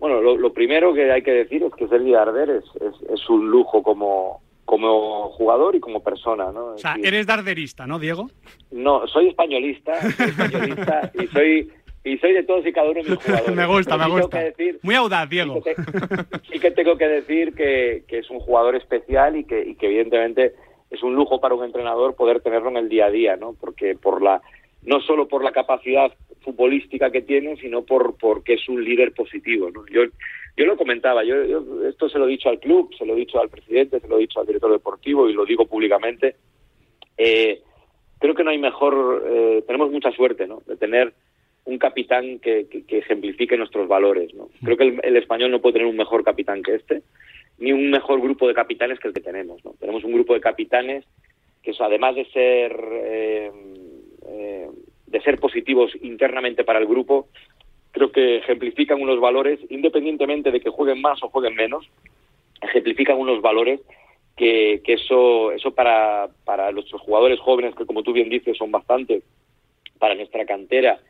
Bueno, 0.00 0.20
lo, 0.20 0.52
primero 0.52 0.94
que 0.94 1.12
hay 1.12 1.22
que 1.22 1.30
decir 1.30 1.62
es 1.62 1.74
que 1.74 1.86
Sergi 1.86 2.12
Darder 2.12 2.48
es, 2.48 2.64
es, 3.12 3.28
un 3.28 3.50
lujo 3.50 3.82
como, 3.82 4.40
como 4.64 5.28
jugador 5.32 5.76
y 5.76 5.80
como 5.80 6.02
persona, 6.02 6.50
¿no? 6.50 6.68
O 6.74 6.78
sea, 6.78 6.96
eres 7.02 7.26
darderista, 7.26 7.86
¿no, 7.86 7.98
Diego? 7.98 8.30
No, 8.70 9.06
soy 9.06 9.28
españolista, 9.28 10.00
soy 10.00 10.30
españolista 10.30 11.12
y 11.22 11.26
soy 11.26 11.72
y 12.02 12.16
soy 12.16 12.32
de 12.32 12.42
todos 12.44 12.66
y 12.66 12.72
cada 12.72 12.90
uno 12.90 13.02
de 13.02 13.10
mis 13.10 13.18
jugadores. 13.24 13.54
me 13.54 13.66
gusta, 13.66 13.98
me 13.98 14.08
gusta. 14.08 14.40
Muy 14.82 14.94
audaz, 14.94 15.28
Diego. 15.28 15.60
Sí 16.50 16.58
que, 16.58 16.70
tengo 16.70 16.96
que 16.96 17.06
decir 17.06 17.54
que, 17.54 18.04
que, 18.08 18.18
es 18.18 18.30
un 18.30 18.40
jugador 18.40 18.74
especial 18.74 19.36
y 19.36 19.44
que, 19.44 19.62
y 19.68 19.74
que 19.74 19.86
evidentemente 19.86 20.54
es 20.90 21.02
un 21.02 21.14
lujo 21.14 21.40
para 21.40 21.54
un 21.54 21.64
entrenador 21.64 22.16
poder 22.16 22.40
tenerlo 22.40 22.70
en 22.70 22.78
el 22.78 22.88
día 22.88 23.06
a 23.06 23.10
día, 23.10 23.36
¿no? 23.36 23.54
Porque 23.60 23.94
por 23.94 24.22
la 24.22 24.40
no 24.84 25.00
solo 25.00 25.28
por 25.28 25.44
la 25.44 25.52
capacidad 25.52 26.12
futbolística 26.40 27.10
que 27.10 27.22
tiene, 27.22 27.56
sino 27.56 27.82
por 27.82 28.16
porque 28.16 28.54
es 28.54 28.68
un 28.68 28.82
líder 28.82 29.12
positivo. 29.12 29.70
¿no? 29.70 29.84
Yo, 29.86 30.02
yo 30.56 30.64
lo 30.66 30.76
comentaba, 30.76 31.24
yo, 31.24 31.34
esto 31.88 32.08
se 32.08 32.18
lo 32.18 32.26
he 32.26 32.30
dicho 32.30 32.48
al 32.48 32.58
club, 32.58 32.94
se 32.96 33.06
lo 33.06 33.14
he 33.14 33.20
dicho 33.20 33.40
al 33.40 33.50
presidente, 33.50 34.00
se 34.00 34.08
lo 34.08 34.16
he 34.16 34.20
dicho 34.20 34.40
al 34.40 34.46
director 34.46 34.72
deportivo 34.72 35.28
y 35.28 35.34
lo 35.34 35.44
digo 35.44 35.66
públicamente. 35.66 36.36
Eh, 37.18 37.60
creo 38.18 38.34
que 38.34 38.44
no 38.44 38.50
hay 38.50 38.58
mejor, 38.58 39.24
eh, 39.26 39.64
tenemos 39.66 39.90
mucha 39.90 40.10
suerte 40.12 40.46
¿no? 40.46 40.62
de 40.66 40.76
tener 40.76 41.12
un 41.64 41.78
capitán 41.78 42.38
que, 42.38 42.66
que, 42.66 42.98
ejemplifique 42.98 43.56
nuestros 43.56 43.86
valores. 43.86 44.34
¿no? 44.34 44.48
Creo 44.64 44.76
que 44.76 44.98
el, 45.02 45.16
español 45.16 45.50
no 45.50 45.60
puede 45.60 45.74
tener 45.74 45.88
un 45.88 45.96
mejor 45.96 46.24
capitán 46.24 46.62
que 46.62 46.74
este, 46.74 47.02
ni 47.58 47.72
un 47.72 47.90
mejor 47.90 48.20
grupo 48.20 48.48
de 48.48 48.54
capitanes 48.54 48.98
que 48.98 49.08
el 49.08 49.14
que 49.14 49.20
tenemos. 49.20 49.64
¿no? 49.64 49.74
Tenemos 49.78 50.02
un 50.04 50.12
grupo 50.12 50.34
de 50.34 50.40
capitanes 50.40 51.04
que, 51.62 51.72
además 51.78 52.16
de 52.16 52.24
ser 52.26 52.72
eh, 52.92 53.50
eh, 54.30 54.68
de 55.06 55.20
ser 55.22 55.38
positivos 55.38 55.92
internamente 56.02 56.64
para 56.64 56.78
el 56.78 56.86
grupo, 56.86 57.28
creo 57.90 58.12
que 58.12 58.38
ejemplifican 58.38 59.02
unos 59.02 59.20
valores, 59.20 59.58
independientemente 59.68 60.50
de 60.50 60.60
que 60.60 60.70
jueguen 60.70 61.00
más 61.00 61.22
o 61.22 61.28
jueguen 61.28 61.56
menos, 61.56 61.88
ejemplifican 62.62 63.18
unos 63.18 63.42
valores 63.42 63.80
que, 64.36 64.80
que 64.84 64.94
eso, 64.94 65.52
eso 65.52 65.72
para, 65.72 66.28
para 66.44 66.70
nuestros 66.72 67.00
jugadores 67.02 67.40
jóvenes, 67.40 67.74
que 67.74 67.86
como 67.86 68.02
tú 68.02 68.12
bien 68.12 68.30
dices 68.30 68.56
son 68.56 68.70
bastante, 68.70 69.22
para 69.98 70.14
nuestra 70.14 70.46
cantera 70.46 71.00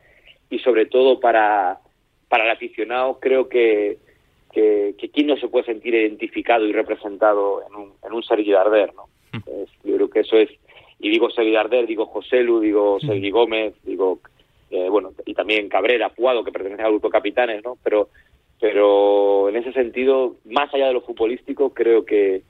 y 0.49 0.59
sobre 0.59 0.85
todo 0.85 1.19
para, 1.19 1.79
para 2.27 2.45
el 2.45 2.49
aficionado, 2.49 3.19
creo 3.19 3.47
que, 3.47 3.99
que, 4.51 4.95
que 4.97 5.09
quién 5.09 5.27
no 5.27 5.37
se 5.37 5.47
puede 5.47 5.65
sentir 5.65 5.93
identificado 5.93 6.65
y 6.65 6.73
representado 6.73 7.63
en 7.67 7.75
un, 7.75 7.93
en 8.03 8.13
un 8.13 8.23
Sergi 8.23 8.51
Darder, 8.51 8.93
¿no? 8.95 9.05
Mm. 9.33 9.87
yo 9.87 9.95
creo 9.95 10.09
que 10.09 10.19
eso 10.21 10.37
es 10.37 10.49
y 11.01 11.09
digo 11.09 11.29
Sergi 11.31 11.51
Darder, 11.51 11.87
digo 11.87 12.05
José 12.05 12.41
Lu, 12.41 12.59
digo 12.59 12.99
Sergi 12.99 13.31
Gómez, 13.31 13.73
digo, 13.83 14.19
eh, 14.69 14.87
bueno, 14.89 15.11
y 15.25 15.33
también 15.33 15.67
Cabrera, 15.67 16.09
Puado, 16.09 16.43
que 16.43 16.51
pertenece 16.51 16.83
al 16.83 16.91
grupo 16.91 17.07
de 17.07 17.13
capitanes, 17.13 17.63
¿no? 17.63 17.77
Pero, 17.83 18.09
pero 18.59 19.49
en 19.49 19.55
ese 19.55 19.73
sentido, 19.73 20.35
más 20.45 20.71
allá 20.73 20.87
de 20.87 20.93
lo 20.93 21.01
futbolístico, 21.01 21.73
creo 21.73 22.05
que, 22.05 22.43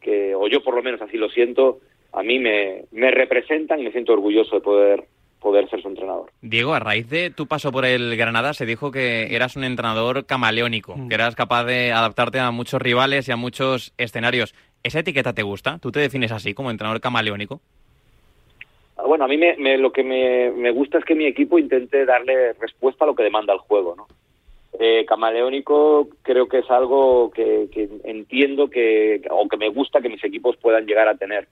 que, 0.00 0.34
o 0.34 0.48
yo 0.48 0.62
por 0.62 0.74
lo 0.74 0.82
menos 0.82 1.00
así 1.00 1.16
lo 1.16 1.28
siento, 1.28 1.78
a 2.12 2.22
mí 2.22 2.40
me, 2.40 2.84
me 2.90 3.12
representan 3.12 3.80
y 3.80 3.84
me 3.84 3.92
siento 3.92 4.12
orgulloso 4.12 4.56
de 4.56 4.60
poder 4.60 5.04
poder 5.44 5.68
ser 5.68 5.82
su 5.82 5.88
entrenador. 5.88 6.32
Diego, 6.40 6.72
a 6.72 6.78
raíz 6.78 7.06
de 7.10 7.28
tu 7.28 7.46
paso 7.46 7.70
por 7.70 7.84
el 7.84 8.16
Granada 8.16 8.54
se 8.54 8.64
dijo 8.64 8.90
que 8.90 9.36
eras 9.36 9.56
un 9.56 9.64
entrenador 9.64 10.24
camaleónico, 10.24 10.96
mm. 10.96 11.08
que 11.08 11.14
eras 11.14 11.36
capaz 11.36 11.64
de 11.64 11.92
adaptarte 11.92 12.40
a 12.40 12.50
muchos 12.50 12.80
rivales 12.80 13.28
y 13.28 13.32
a 13.32 13.36
muchos 13.36 13.92
escenarios. 13.98 14.54
¿Esa 14.82 15.00
etiqueta 15.00 15.34
te 15.34 15.42
gusta? 15.42 15.78
¿Tú 15.80 15.92
te 15.92 16.00
defines 16.00 16.32
así 16.32 16.54
como 16.54 16.70
entrenador 16.70 17.02
camaleónico? 17.02 17.60
Bueno, 18.96 19.24
a 19.24 19.28
mí 19.28 19.36
me, 19.36 19.78
lo 19.78 19.92
que 19.92 20.04
me, 20.04 20.70
gusta 20.70 20.98
es 20.98 21.04
que 21.04 21.14
mi 21.14 21.26
equipo 21.26 21.58
intente 21.58 22.04
darle 22.04 22.52
respuesta 22.54 23.04
a 23.04 23.08
lo 23.08 23.14
que 23.14 23.24
demanda 23.24 23.52
el 23.52 23.58
juego, 23.58 23.96
¿no? 23.96 24.06
Eh, 24.78 25.04
camaleónico 25.06 26.08
creo 26.22 26.48
que 26.48 26.58
es 26.58 26.70
algo 26.70 27.30
que, 27.30 27.68
que 27.72 27.88
entiendo 28.04 28.68
que, 28.68 29.22
o 29.30 29.48
que 29.48 29.56
me 29.56 29.68
gusta 29.68 30.00
que 30.00 30.08
mis 30.08 30.22
equipos 30.24 30.56
puedan 30.56 30.86
llegar 30.86 31.08
a 31.08 31.16
tener. 31.16 31.46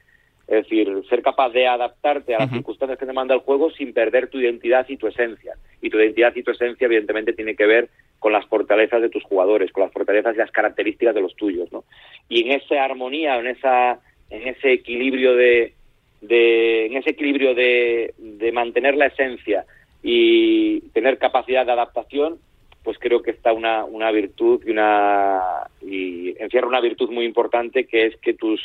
Es 0.48 0.64
decir, 0.64 1.02
ser 1.08 1.22
capaz 1.22 1.50
de 1.50 1.66
adaptarte 1.66 2.34
a 2.34 2.40
las 2.40 2.50
circunstancias 2.50 2.98
que 2.98 3.06
demanda 3.06 3.34
el 3.34 3.40
juego 3.40 3.70
sin 3.70 3.92
perder 3.92 4.28
tu 4.28 4.38
identidad 4.38 4.86
y 4.88 4.96
tu 4.96 5.06
esencia. 5.06 5.54
Y 5.80 5.88
tu 5.88 5.98
identidad 5.98 6.34
y 6.34 6.42
tu 6.42 6.50
esencia, 6.50 6.84
evidentemente, 6.84 7.32
tiene 7.32 7.54
que 7.54 7.64
ver 7.64 7.88
con 8.18 8.32
las 8.32 8.44
fortalezas 8.46 9.00
de 9.00 9.08
tus 9.08 9.22
jugadores, 9.22 9.72
con 9.72 9.84
las 9.84 9.92
fortalezas 9.92 10.34
y 10.34 10.38
las 10.38 10.50
características 10.50 11.14
de 11.14 11.22
los 11.22 11.34
tuyos, 11.36 11.72
¿no? 11.72 11.84
Y 12.28 12.42
en 12.42 12.60
esa 12.60 12.84
armonía, 12.84 13.38
en 13.38 13.46
esa, 13.46 14.00
en 14.30 14.48
ese 14.48 14.72
equilibrio 14.72 15.34
de, 15.36 15.74
de 16.22 16.86
en 16.86 16.96
ese 16.96 17.10
equilibrio 17.10 17.54
de, 17.54 18.14
de 18.16 18.52
mantener 18.52 18.96
la 18.96 19.06
esencia 19.06 19.66
y 20.02 20.80
tener 20.90 21.18
capacidad 21.18 21.66
de 21.66 21.72
adaptación, 21.72 22.38
pues 22.82 22.98
creo 22.98 23.22
que 23.22 23.30
está 23.30 23.52
una, 23.52 23.84
una 23.84 24.10
virtud 24.10 24.62
y 24.66 24.70
una 24.70 25.40
y 25.80 26.34
encierra 26.42 26.66
una 26.66 26.80
virtud 26.80 27.10
muy 27.10 27.24
importante 27.24 27.86
que 27.86 28.06
es 28.06 28.16
que 28.16 28.34
tus 28.34 28.60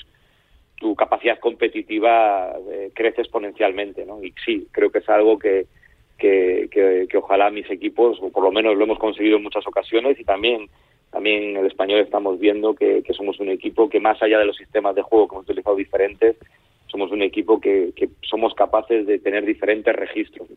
tu 0.78 0.96
capacidad 0.96 1.40
competitiva 1.40 2.54
eh, 2.72 2.92
crece 2.94 3.22
exponencialmente, 3.22 4.06
¿no? 4.06 4.24
Y 4.24 4.34
sí, 4.46 4.68
creo 4.72 4.92
que 4.92 5.00
es 5.00 5.10
algo 5.10 5.40
que, 5.40 5.66
que, 6.18 6.68
que, 6.72 7.18
ojalá 7.18 7.50
mis 7.50 7.70
equipos, 7.70 8.20
o 8.22 8.30
por 8.30 8.44
lo 8.44 8.52
menos 8.52 8.78
lo 8.78 8.84
hemos 8.84 9.00
conseguido 9.00 9.38
en 9.38 9.44
muchas 9.44 9.66
ocasiones, 9.66 10.20
y 10.20 10.24
también, 10.24 10.70
también 11.12 11.44
en 11.44 11.58
el 11.58 11.66
español 11.66 12.02
estamos 12.02 12.40
viendo 12.40 12.76
que, 12.76 13.02
que 13.02 13.14
somos 13.14 13.40
un 13.40 13.50
equipo 13.50 13.90
que 13.90 14.00
más 14.00 14.22
allá 14.22 14.38
de 14.38 14.46
los 14.46 14.56
sistemas 14.56 14.96
de 14.96 15.02
juego 15.02 15.28
que 15.28 15.36
hemos 15.36 15.46
utilizado 15.46 15.76
diferentes, 15.76 16.36
somos 16.88 17.12
un 17.12 17.22
equipo 17.22 17.60
que, 17.60 17.94
que 17.96 18.10
somos 18.22 18.54
capaces 18.54 19.06
de 19.06 19.20
tener 19.20 19.46
diferentes 19.46 19.96
registros. 19.96 20.48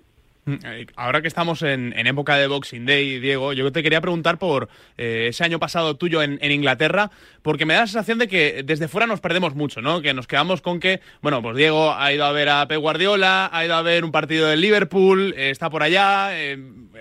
Mm, 0.47 0.55
eh, 0.65 0.87
ahora 0.97 1.21
que 1.21 1.29
estamos 1.29 1.63
en, 1.63 1.93
época 2.07 2.37
de 2.37 2.47
Boxing 2.47 2.87
Day, 2.87 3.19
Diego, 3.21 3.53
yo 3.53 3.71
te 3.73 3.83
quería 3.83 4.01
preguntar 4.01 4.39
por 4.39 4.69
eh, 4.97 5.27
ese 5.29 5.45
año 5.45 5.59
pasado 5.59 5.97
tuyo 5.97 6.23
en, 6.23 6.39
Inglaterra, 6.51 7.11
porque 7.43 7.67
me 7.67 7.75
da 7.75 7.81
la 7.81 7.87
sensación 7.87 8.19
de 8.19 8.27
que 8.27 8.63
desde 8.65 8.89
fuera 8.89 9.07
nos 9.07 9.21
perdemos 9.21 9.55
mucho, 9.55 9.81
¿no? 9.81 10.03
Que 10.03 10.15
nos 10.15 10.27
quedamos 10.27 10.63
con 10.63 10.81
que, 10.81 11.01
bueno, 11.21 11.43
pues 11.43 11.57
Diego 11.57 11.95
ha 11.95 12.13
ido 12.13 12.25
a 12.25 12.33
ver 12.33 12.49
a 12.49 12.67
Pep 12.67 12.81
Guardiola, 12.81 13.51
ha 13.53 13.65
ido 13.65 13.75
a 13.75 13.83
ver 13.83 14.05
un 14.05 14.13
partido 14.13 14.49
del 14.49 14.61
Liverpool, 14.61 15.35
eh, 15.37 15.51
está 15.51 15.71
por 15.71 15.83
allá, 15.83 16.31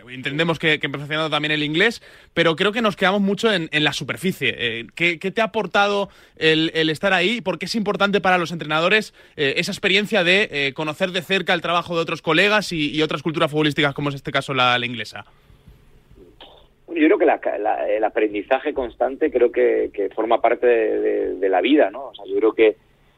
entendemos 0.10 0.60
que, 0.60 0.80
que 0.80 0.90
perfeccionado 0.90 1.30
también 1.30 1.52
el 1.52 1.64
inglés, 1.64 2.02
pero 2.34 2.56
creo 2.56 2.72
que 2.72 2.82
nos 2.82 2.96
quedamos 2.96 3.22
mucho 3.22 3.52
en, 3.52 3.70
la 3.72 3.94
superficie. 3.94 4.88
¿qué, 4.96 5.18
te 5.18 5.42
ha 5.42 5.46
aportado 5.46 6.10
el, 6.36 6.90
estar 6.90 7.14
ahí? 7.14 7.42
¿Por 7.42 7.58
qué 7.58 7.66
es 7.66 7.76
importante 7.76 8.22
para 8.22 8.38
los 8.38 8.52
entrenadores 8.52 9.14
esa 9.36 9.72
experiencia 9.72 10.24
de 10.24 10.74
conocer 10.76 11.12
de 11.12 11.22
cerca 11.22 11.54
el 11.54 11.62
trabajo 11.62 11.96
de 11.96 12.02
otros 12.02 12.22
colegas 12.22 12.72
y, 12.72 12.92
y 12.92 13.02
otras 13.02 13.24
culturas 13.24 13.39
futbolísticas 13.48 13.94
como 13.94 14.10
es 14.10 14.16
este 14.16 14.32
caso 14.32 14.54
la, 14.54 14.78
inglesa? 14.84 15.26
Yo 16.88 17.06
creo 17.06 17.18
que 17.18 17.26
el 17.96 18.04
aprendizaje 18.04 18.74
constante 18.74 19.32
creo 19.32 19.52
que, 19.52 20.10
forma 20.16 20.42
parte 20.42 20.68
de, 20.68 21.50
la 21.50 21.62
vida, 21.62 21.90
¿no? 21.92 22.08
O 22.08 22.16
sea, 22.16 22.26
yo 22.26 22.36
creo 22.38 22.54
que, 22.54 22.76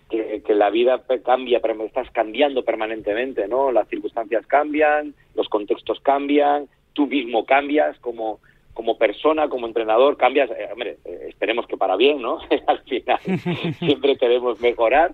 que, 0.10 0.54
la 0.54 0.70
vida 0.70 1.02
cambia, 1.24 1.60
pero 1.62 1.86
estás 1.86 2.12
cambiando 2.12 2.64
permanentemente, 2.64 3.48
¿no? 3.48 3.72
Las 3.72 3.88
circunstancias 3.88 4.46
cambian, 4.46 5.14
los 5.36 5.48
contextos 5.48 6.00
cambian, 6.02 6.68
tú 6.94 7.08
mismo 7.08 7.46
cambias 7.46 7.98
como, 8.00 8.40
como 8.74 8.98
persona, 8.98 9.48
como 9.48 9.68
entrenador, 9.68 10.18
cambias, 10.18 10.50
eh, 10.52 10.68
hombre, 10.72 10.98
eh, 11.06 11.28
esperemos 11.30 11.68
que 11.68 11.78
para 11.78 11.96
bien, 11.96 12.22
¿no? 12.22 12.40
Al 12.68 12.80
final 12.84 13.20
siempre 13.80 14.18
queremos 14.18 14.60
mejorar 14.60 15.14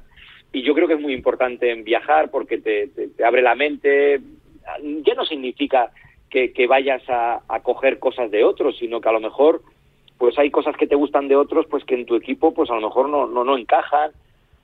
y 0.53 0.63
yo 0.63 0.73
creo 0.73 0.87
que 0.87 0.93
es 0.93 0.99
muy 0.99 1.13
importante 1.13 1.71
en 1.71 1.83
viajar 1.83 2.29
porque 2.31 2.57
te, 2.57 2.87
te 2.87 3.25
abre 3.25 3.41
la 3.41 3.55
mente, 3.55 4.21
ya 5.03 5.13
no 5.13 5.25
significa 5.25 5.91
que, 6.29 6.67
vayas 6.67 7.01
a, 7.07 7.41
coger 7.63 7.99
cosas 7.99 8.29
de 8.31 8.43
otros, 8.43 8.77
sino 8.77 9.01
que 9.01 9.09
a 9.09 9.13
lo 9.13 9.19
mejor 9.19 9.61
pues 10.17 10.37
hay 10.39 10.49
cosas 10.49 10.75
que 10.75 10.87
te 10.87 10.95
gustan 10.95 11.27
de 11.27 11.35
otros 11.35 11.67
pues 11.69 11.83
que 11.83 11.93
en 11.93 12.05
tu 12.05 12.15
equipo 12.15 12.53
pues 12.53 12.71
a 12.71 12.75
lo 12.75 12.81
mejor 12.81 13.07
no, 13.07 13.27
no, 13.27 13.43
no 13.43 13.55
encajan 13.55 14.11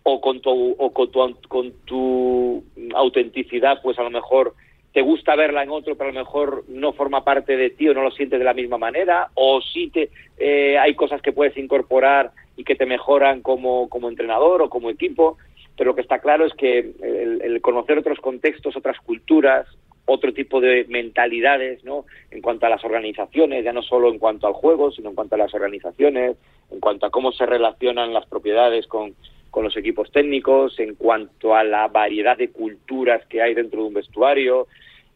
o 0.01 0.19
con 0.19 0.41
tu 0.41 0.75
o 0.77 0.91
con 0.91 1.11
tu, 1.11 1.47
con 1.47 1.71
tu 1.85 2.63
autenticidad 2.95 3.79
pues 3.83 3.99
a 3.99 4.03
lo 4.03 4.09
mejor 4.09 4.55
te 4.93 5.01
gusta 5.01 5.35
verla 5.35 5.61
en 5.61 5.69
otro 5.69 5.95
pero 5.95 6.09
a 6.09 6.13
lo 6.13 6.19
mejor 6.19 6.63
no 6.69 6.93
forma 6.93 7.23
parte 7.23 7.55
de 7.55 7.69
ti 7.69 7.87
o 7.87 7.93
no 7.93 8.01
lo 8.01 8.09
sientes 8.09 8.39
de 8.39 8.45
la 8.45 8.55
misma 8.55 8.79
manera 8.79 9.29
o 9.35 9.61
sí 9.61 9.91
te 9.91 10.09
eh, 10.39 10.77
hay 10.79 10.95
cosas 10.95 11.21
que 11.21 11.33
puedes 11.33 11.55
incorporar 11.55 12.31
y 12.57 12.63
que 12.63 12.75
te 12.75 12.87
mejoran 12.87 13.41
como, 13.41 13.89
como 13.89 14.09
entrenador 14.09 14.63
o 14.63 14.69
como 14.69 14.89
equipo 14.89 15.37
pero 15.77 15.91
lo 15.91 15.95
que 15.95 16.01
está 16.01 16.17
claro 16.17 16.45
es 16.45 16.53
que 16.53 16.93
el 16.99 17.61
conocer 17.61 17.99
otros 17.99 18.19
contextos 18.19 18.75
otras 18.75 18.99
culturas 19.01 19.67
otro 20.05 20.33
tipo 20.33 20.59
de 20.59 20.85
mentalidades, 20.89 21.83
¿no? 21.83 22.05
En 22.31 22.41
cuanto 22.41 22.65
a 22.65 22.69
las 22.69 22.83
organizaciones, 22.83 23.63
ya 23.63 23.71
no 23.71 23.81
solo 23.81 24.09
en 24.09 24.19
cuanto 24.19 24.47
al 24.47 24.53
juego, 24.53 24.91
sino 24.91 25.09
en 25.09 25.15
cuanto 25.15 25.35
a 25.35 25.37
las 25.37 25.53
organizaciones, 25.53 26.35
en 26.71 26.79
cuanto 26.79 27.05
a 27.05 27.11
cómo 27.11 27.31
se 27.31 27.45
relacionan 27.45 28.13
las 28.13 28.25
propiedades 28.25 28.87
con, 28.87 29.15
con 29.49 29.63
los 29.63 29.77
equipos 29.77 30.11
técnicos, 30.11 30.79
en 30.79 30.95
cuanto 30.95 31.55
a 31.55 31.63
la 31.63 31.87
variedad 31.87 32.37
de 32.37 32.49
culturas 32.49 33.25
que 33.27 33.41
hay 33.41 33.53
dentro 33.53 33.81
de 33.81 33.87
un 33.87 33.93
vestuario, 33.93 34.67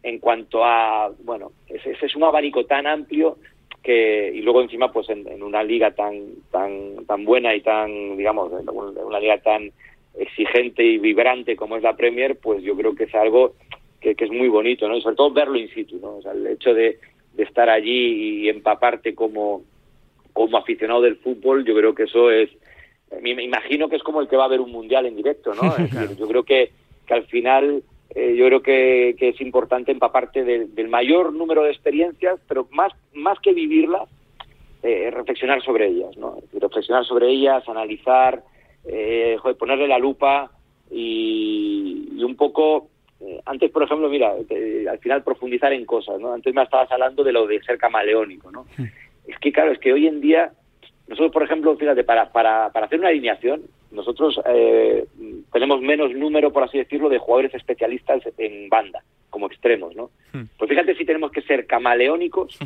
en 0.04 0.20
cuanto 0.20 0.64
a, 0.64 1.12
bueno, 1.24 1.52
ese, 1.68 1.98
es 2.02 2.16
un 2.16 2.24
abanico 2.24 2.66
tan 2.66 2.88
amplio 2.88 3.38
que, 3.84 4.32
y 4.34 4.42
luego 4.42 4.62
encima, 4.62 4.92
pues 4.92 5.10
en, 5.10 5.44
una 5.44 5.64
liga 5.64 5.92
tan, 5.92 6.36
tan, 6.52 7.06
tan 7.06 7.26
buena 7.26 7.56
y 7.56 7.62
tan, 7.62 8.16
digamos, 8.16 8.52
una 8.52 9.20
liga 9.20 9.40
tan 9.40 9.72
exigente 10.18 10.84
y 10.84 10.98
vibrante 10.98 11.56
como 11.56 11.76
es 11.78 11.84
la 11.84 11.96
Premier, 11.96 12.38
pues 12.38 12.64
yo 12.64 12.76
creo 12.76 12.96
que 12.96 13.06
es 13.06 13.16
algo 13.16 13.56
que, 14.00 14.16
es 14.18 14.32
muy 14.32 14.48
bonito, 14.48 14.88
¿no? 14.88 14.96
Y 14.96 15.02
sobre 15.02 15.16
todo 15.16 15.32
verlo 15.32 15.58
in 15.58 15.70
situ, 15.74 16.00
¿no? 16.00 16.18
O 16.18 16.22
sea, 16.22 16.32
el 16.32 16.48
hecho 16.48 16.74
de, 16.74 17.00
estar 17.38 17.70
allí 17.70 18.46
y 18.46 18.50
empaparte 18.50 19.14
como, 19.14 19.62
como 20.34 20.58
aficionado 20.58 21.02
del 21.02 21.18
fútbol, 21.18 21.64
yo 21.64 21.76
creo 21.76 21.94
que 21.94 22.04
eso 22.04 22.32
es, 22.32 22.50
me 23.22 23.44
imagino 23.44 23.90
que 23.90 23.96
es 23.96 24.02
como 24.02 24.22
el 24.22 24.28
que 24.28 24.36
va 24.36 24.46
a 24.46 24.50
ver 24.50 24.60
un 24.60 24.72
mundial 24.72 25.06
en 25.06 25.16
directo, 25.16 25.54
¿no? 25.54 25.76
yo 26.18 26.28
creo 26.28 26.44
que, 26.44 26.72
que 27.06 27.14
al 27.14 27.26
final, 27.28 27.84
eh, 28.16 28.36
yo 28.36 28.48
creo 28.48 28.62
que, 28.64 29.16
que, 29.20 29.30
es 29.30 29.42
importante 29.42 29.92
empaparte 29.92 30.44
del 30.44 30.88
mayor 30.88 31.32
número 31.32 31.64
de 31.64 31.72
experiencias, 31.72 32.40
pero 32.48 32.68
más, 32.72 32.92
más 33.14 33.40
que 33.40 33.54
vivirlas, 33.54 34.10
eh, 34.82 35.12
reflexionar 35.12 35.62
sobre 35.64 35.88
ellas, 35.88 36.16
¿no? 36.18 36.38
Reflexionar 36.54 37.06
sobre 37.06 37.30
ellas, 37.30 37.68
analizar, 37.68 38.44
eh, 38.86 39.38
ponerle 39.60 39.88
la 39.88 40.00
lupa 40.00 40.52
y, 40.90 42.10
y 42.16 42.24
un 42.24 42.36
poco 42.36 42.88
eh, 43.22 43.42
antes, 43.46 43.72
por 43.72 43.84
ejemplo, 43.84 44.10
mira, 44.10 44.32
al 44.32 45.00
final 45.00 45.24
profundizar 45.24 45.74
en 45.74 45.86
cosas, 45.86 46.20
¿no? 46.20 46.34
Antes 46.34 46.54
me 46.54 46.64
estabas 46.64 46.92
hablando 46.92 47.24
de 47.24 47.32
lo 47.32 47.48
de 47.48 47.62
ser 47.64 47.78
camaleónico, 47.78 48.52
¿no? 48.52 48.66
Es 49.28 49.38
que, 49.40 49.52
claro, 49.52 49.72
es 49.72 49.80
que 49.80 49.92
hoy 49.92 50.08
en 50.08 50.22
día, 50.22 50.52
nosotros, 51.08 51.32
por 51.32 51.44
ejemplo, 51.44 51.76
fíjate, 51.76 52.04
para, 52.04 52.32
para, 52.32 52.72
para 52.72 52.86
hacer 52.86 53.00
una 53.00 53.10
alineación, 53.10 53.64
nosotros 53.92 54.40
eh, 54.46 55.06
tenemos 55.52 55.82
menos 55.82 56.14
número, 56.14 56.52
por 56.52 56.64
así 56.64 56.78
decirlo, 56.78 57.10
de 57.10 57.18
jugadores 57.18 57.54
especialistas 57.54 58.22
en 58.38 58.70
banda, 58.70 59.04
como 59.30 59.48
extremos, 59.48 59.96
¿no? 59.96 60.12
Pues 60.58 60.70
fíjate 60.70 60.96
si 60.96 61.06
tenemos 61.06 61.32
que 61.32 61.42
ser 61.42 61.66
camaleónicos, 61.66 62.58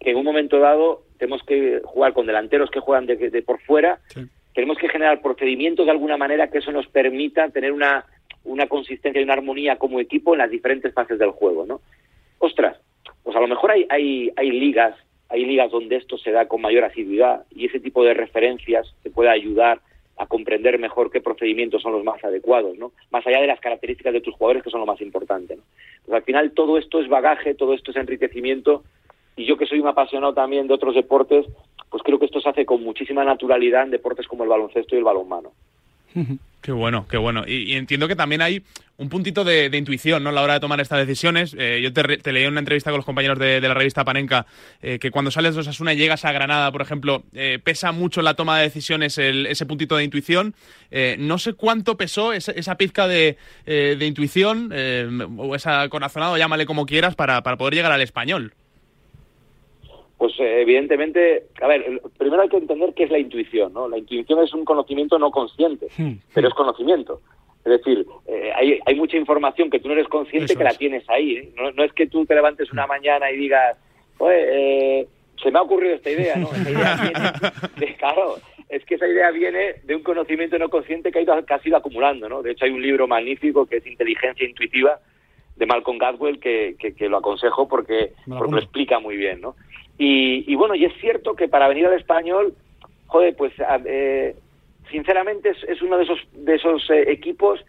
que 0.00 0.10
en 0.10 0.16
un 0.16 0.24
momento 0.24 0.58
dado 0.58 1.02
tenemos 1.18 1.42
que 1.44 1.80
jugar 1.84 2.12
con 2.12 2.26
delanteros 2.26 2.70
que 2.70 2.80
juegan 2.80 3.06
de, 3.06 3.42
por 3.42 3.60
fuera, 3.60 4.00
tenemos 4.54 4.78
que 4.78 4.88
generar 4.88 5.20
procedimientos 5.20 5.86
de 5.86 5.92
alguna 5.92 6.16
manera 6.16 6.48
que 6.48 6.58
eso 6.58 6.72
nos 6.72 6.86
permita 6.88 7.48
tener 7.50 7.72
una 7.72 8.04
una 8.44 8.66
consistencia 8.66 9.20
y 9.20 9.24
una 9.24 9.34
armonía 9.34 9.76
como 9.76 10.00
equipo 10.00 10.34
en 10.34 10.38
las 10.38 10.50
diferentes 10.50 10.92
fases 10.94 11.18
del 11.18 11.30
juego, 11.30 11.66
¿no? 11.66 11.80
Ostras, 12.38 12.78
pues 13.22 13.36
a 13.36 13.40
lo 13.40 13.48
mejor 13.48 13.70
hay, 13.70 13.86
hay, 13.88 14.32
hay 14.36 14.50
ligas, 14.50 14.96
hay 15.28 15.44
ligas 15.44 15.70
donde 15.70 15.96
esto 15.96 16.18
se 16.18 16.32
da 16.32 16.46
con 16.48 16.60
mayor 16.60 16.84
asiduidad 16.84 17.44
y 17.54 17.66
ese 17.66 17.80
tipo 17.80 18.04
de 18.04 18.14
referencias 18.14 18.94
te 19.02 19.10
puede 19.10 19.30
ayudar 19.30 19.80
a 20.16 20.26
comprender 20.26 20.78
mejor 20.78 21.10
qué 21.10 21.20
procedimientos 21.20 21.80
son 21.80 21.92
los 21.92 22.04
más 22.04 22.22
adecuados, 22.22 22.76
¿no? 22.76 22.92
Más 23.10 23.26
allá 23.26 23.40
de 23.40 23.46
las 23.46 23.60
características 23.60 24.12
de 24.12 24.20
tus 24.20 24.34
jugadores 24.34 24.62
que 24.62 24.70
son 24.70 24.80
lo 24.80 24.86
más 24.86 25.00
importante, 25.00 25.56
¿no? 25.56 25.62
Pues 26.04 26.14
al 26.14 26.22
final 26.24 26.52
todo 26.52 26.76
esto 26.76 27.00
es 27.00 27.08
bagaje, 27.08 27.54
todo 27.54 27.72
esto 27.72 27.90
es 27.90 27.96
enriquecimiento 27.96 28.82
y 29.36 29.46
yo 29.46 29.56
que 29.56 29.66
soy 29.66 29.80
un 29.80 29.88
apasionado 29.88 30.34
también 30.34 30.66
de 30.66 30.74
otros 30.74 30.94
deportes, 30.94 31.46
pues 31.90 32.02
creo 32.02 32.18
que 32.18 32.26
esto 32.26 32.40
se 32.40 32.48
hace 32.50 32.66
con 32.66 32.82
muchísima 32.82 33.24
naturalidad 33.24 33.84
en 33.84 33.90
deportes 33.90 34.26
como 34.28 34.44
el 34.44 34.50
baloncesto 34.50 34.94
y 34.94 34.98
el 34.98 35.04
balonmano. 35.04 35.52
Qué 36.60 36.72
bueno, 36.72 37.06
qué 37.08 37.16
bueno. 37.16 37.44
Y, 37.46 37.74
entiendo 37.74 38.06
que 38.06 38.16
también 38.16 38.42
hay 38.42 38.62
un 38.98 39.08
puntito 39.08 39.44
de, 39.44 39.74
intuición 39.74 40.22
¿no? 40.22 40.28
a 40.28 40.32
la 40.32 40.42
hora 40.42 40.54
de 40.54 40.60
tomar 40.60 40.78
estas 40.78 40.98
decisiones. 40.98 41.56
Eh, 41.58 41.80
yo 41.82 41.90
te, 41.90 42.32
leí 42.32 42.44
en 42.44 42.50
una 42.50 42.58
entrevista 42.58 42.90
con 42.90 42.98
los 42.98 43.06
compañeros 43.06 43.38
de, 43.38 43.62
la 43.62 43.72
revista 43.72 44.04
Panenka 44.04 44.44
eh, 44.82 44.98
que 44.98 45.10
cuando 45.10 45.30
sales 45.30 45.54
de 45.54 45.62
Osasuna 45.62 45.94
y 45.94 45.96
llegas 45.96 46.26
a 46.26 46.32
Granada, 46.32 46.70
por 46.70 46.82
ejemplo, 46.82 47.22
eh, 47.32 47.58
pesa 47.64 47.92
mucho 47.92 48.20
la 48.20 48.34
toma 48.34 48.58
de 48.58 48.64
decisiones 48.64 49.16
ese 49.16 49.64
puntito 49.64 49.96
de 49.96 50.04
intuición. 50.04 50.54
no 51.18 51.38
sé 51.38 51.54
cuánto 51.54 51.96
pesó 51.96 52.34
esa, 52.34 52.74
pizca 52.76 53.08
de, 53.08 53.38
intuición 54.00 54.70
o 55.38 55.54
esa 55.54 55.88
corazonado, 55.88 56.36
llámale 56.36 56.66
como 56.66 56.84
quieras, 56.84 57.14
para 57.14 57.42
poder 57.42 57.74
llegar 57.74 57.92
al 57.92 58.02
español. 58.02 58.52
Pues 60.20 60.34
evidentemente, 60.38 61.44
a 61.62 61.66
ver, 61.66 62.02
primero 62.18 62.42
hay 62.42 62.50
que 62.50 62.58
entender 62.58 62.92
qué 62.92 63.04
es 63.04 63.10
la 63.10 63.18
intuición, 63.18 63.72
¿no? 63.72 63.88
La 63.88 63.96
intuición 63.96 64.38
es 64.44 64.52
un 64.52 64.66
conocimiento 64.66 65.18
no 65.18 65.30
consciente, 65.30 65.86
hmm. 65.96 66.12
pero 66.34 66.48
es 66.48 66.52
conocimiento. 66.52 67.22
Es 67.64 67.72
decir, 67.78 68.04
eh, 68.26 68.52
hay, 68.54 68.78
hay, 68.84 68.94
mucha 68.96 69.16
información 69.16 69.70
que 69.70 69.78
tú 69.78 69.88
no 69.88 69.94
eres 69.94 70.08
consciente 70.08 70.54
que 70.54 70.62
la 70.62 70.74
tienes 70.74 71.08
ahí. 71.08 71.36
¿eh? 71.38 71.54
No, 71.74 71.82
es 71.82 71.94
que 71.94 72.06
tú 72.06 72.26
te 72.26 72.34
levantes 72.34 72.70
una 72.70 72.84
hmm. 72.84 72.88
mañana 72.90 73.30
y 73.30 73.38
digas, 73.38 73.78
eh, 74.30 75.08
se 75.42 75.50
me 75.50 75.58
ha 75.58 75.62
ocurrido 75.62 75.94
esta 75.94 76.10
idea, 76.10 76.36
¿no? 76.36 76.50
Esa 76.52 76.70
idea 76.70 76.96
viene 76.96 77.32
de, 77.78 77.96
claro, 77.96 78.34
es 78.68 78.84
que 78.84 78.96
esa 78.96 79.08
idea 79.08 79.30
viene 79.30 79.76
de 79.84 79.96
un 79.96 80.02
conocimiento 80.02 80.58
no 80.58 80.68
consciente 80.68 81.12
que, 81.12 81.20
ha 81.20 81.22
ido, 81.22 81.46
que 81.46 81.54
has 81.54 81.66
ido 81.66 81.78
acumulando, 81.78 82.28
¿no? 82.28 82.42
De 82.42 82.50
hecho, 82.50 82.66
hay 82.66 82.72
un 82.72 82.82
libro 82.82 83.08
magnífico 83.08 83.64
que 83.64 83.78
es 83.78 83.86
Inteligencia 83.86 84.46
Intuitiva 84.46 85.00
de 85.56 85.64
Malcolm 85.64 85.96
Gladwell 85.96 86.38
que, 86.40 86.76
que, 86.78 87.08
lo 87.08 87.16
aconsejo 87.16 87.66
porque, 87.68 88.12
porque 88.26 88.52
lo 88.52 88.58
explica 88.58 88.98
muy 88.98 89.16
bien, 89.16 89.40
¿no? 89.40 89.56
Y, 90.02 90.54
bueno, 90.54 90.74
y 90.74 90.86
es 90.86 90.94
cierto 90.98 91.36
que 91.36 91.46
para 91.46 91.68
venir 91.68 91.84
al 91.84 91.92
español, 91.92 92.54
joder, 93.06 93.36
pues 93.36 93.52
eh, 93.84 94.34
sinceramente 94.90 95.50
es, 95.50 95.82
uno 95.82 95.98
de 95.98 96.04
esos, 96.04 96.18
de 96.32 96.54
esos 96.54 96.88
eh, 96.88 97.04
equipos, 97.08 97.62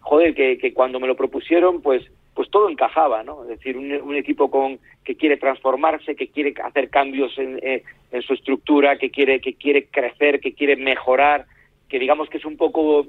joder, 0.00 0.34
que, 0.34 0.72
cuando 0.72 0.98
me 0.98 1.06
lo 1.06 1.14
propusieron, 1.14 1.82
pues 1.82 2.02
pues 2.32 2.50
todo 2.50 2.68
encajaba, 2.68 3.22
¿no? 3.22 3.42
Es 3.42 3.50
decir, 3.50 3.76
un, 3.76 4.16
equipo 4.16 4.50
con 4.50 4.80
que 5.04 5.14
quiere 5.14 5.36
transformarse, 5.36 6.16
que 6.16 6.28
quiere 6.28 6.52
hacer 6.64 6.88
cambios 6.88 7.38
en, 7.38 7.60
eh, 7.62 7.84
en, 8.10 8.22
su 8.22 8.32
estructura, 8.32 8.96
que 8.96 9.10
quiere 9.10 9.40
que 9.40 9.54
quiere 9.54 9.84
crecer, 9.84 10.40
que 10.40 10.54
quiere 10.54 10.74
mejorar, 10.76 11.44
que 11.88 12.00
digamos 12.00 12.30
que 12.30 12.38
es 12.38 12.44
un 12.46 12.56
poco 12.56 13.06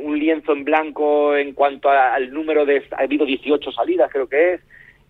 un 0.00 0.18
lienzo 0.18 0.52
en 0.52 0.64
blanco 0.64 1.36
en 1.36 1.52
cuanto 1.52 1.90
al 1.90 2.32
número 2.32 2.64
de 2.64 2.84
ha 2.92 3.02
habido 3.02 3.26
18 3.26 3.72
salidas, 3.72 4.10
creo 4.10 4.28
que 4.28 4.54
es, 4.54 4.60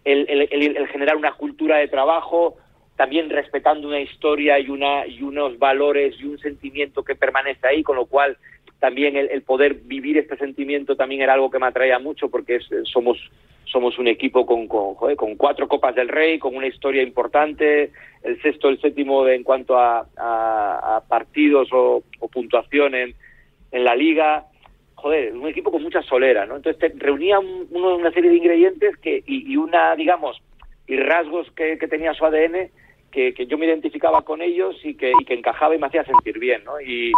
el, 0.07 0.87
generar 0.89 1.17
una 1.17 1.33
cultura 1.33 1.79
de 1.79 1.89
trabajo, 1.89 2.57
también 2.97 3.29
respetando 3.29 3.89
una 3.89 4.01
historia 4.01 4.59
y, 4.59 4.71
una, 4.71 5.07
y 5.07 5.23
unos 5.23 5.59
valores 5.59 6.15
y 6.19 6.25
un 6.25 6.39
sentimiento 6.39 7.03
que 7.03 7.15
permanece 7.15 7.67
ahí, 7.67 7.83
con 7.83 7.97
lo 7.97 8.07
cual 8.07 8.39
también 8.79 9.17
el, 9.17 9.43
poder 9.43 9.75
vivir 9.75 10.19
este 10.19 10.37
sentimiento 10.37 10.97
también 10.97 11.23
era 11.23 11.35
algo 11.35 11.51
que 11.51 11.59
me 11.59 11.67
atraía 11.67 11.99
mucho 11.99 12.29
porque 12.29 12.61
somos 12.85 13.19
somos 13.65 13.99
un 13.99 14.07
equipo 14.07 14.47
con, 14.47 14.69
con, 14.69 14.95
con, 14.95 15.35
cuatro 15.35 15.67
copas 15.67 15.93
del 15.97 16.09
rey, 16.09 16.39
con 16.39 16.55
una 16.55 16.69
historia 16.69 17.03
importante, 17.03 17.91
el 18.23 18.41
sexto, 18.41 18.69
el 18.69 18.81
séptimo 18.81 19.27
en 19.27 19.43
cuanto 19.43 19.77
a, 19.77 21.03
partidos 21.09 21.69
o, 21.73 22.05
puntuación 22.33 22.95
en, 22.95 23.15
en 23.73 23.85
la 23.85 23.97
liga, 23.97 24.47
joder, 25.07 25.37
un 25.37 25.47
equipo 25.47 25.71
con 25.71 25.85
mucha 25.85 26.03
solera, 26.03 26.47
¿no? 26.47 26.57
Entonces 26.57 26.93
reunía 26.97 27.39
una 27.39 28.11
serie 28.11 28.29
de 28.29 28.39
ingredientes 28.39 28.97
que, 28.97 29.23
y, 29.25 29.57
una, 29.57 29.95
digamos, 29.95 30.37
y 30.89 30.97
rasgos 30.97 31.49
que, 31.53 31.77
tenía 31.77 32.13
su 32.13 32.25
ADN 32.25 32.71
que, 33.13 33.47
yo 33.47 33.57
me 33.57 33.67
identificaba 33.67 34.23
con 34.23 34.43
ellos 34.43 34.75
y 34.83 34.95
que, 34.95 35.13
y 35.21 35.25
que 35.25 35.35
encajaba 35.35 35.77
y 35.77 35.79
me 35.79 35.87
hacía 35.87 36.05
sentir 36.05 36.41
bien, 36.41 36.65
¿no? 36.65 36.81
Y, 36.81 37.13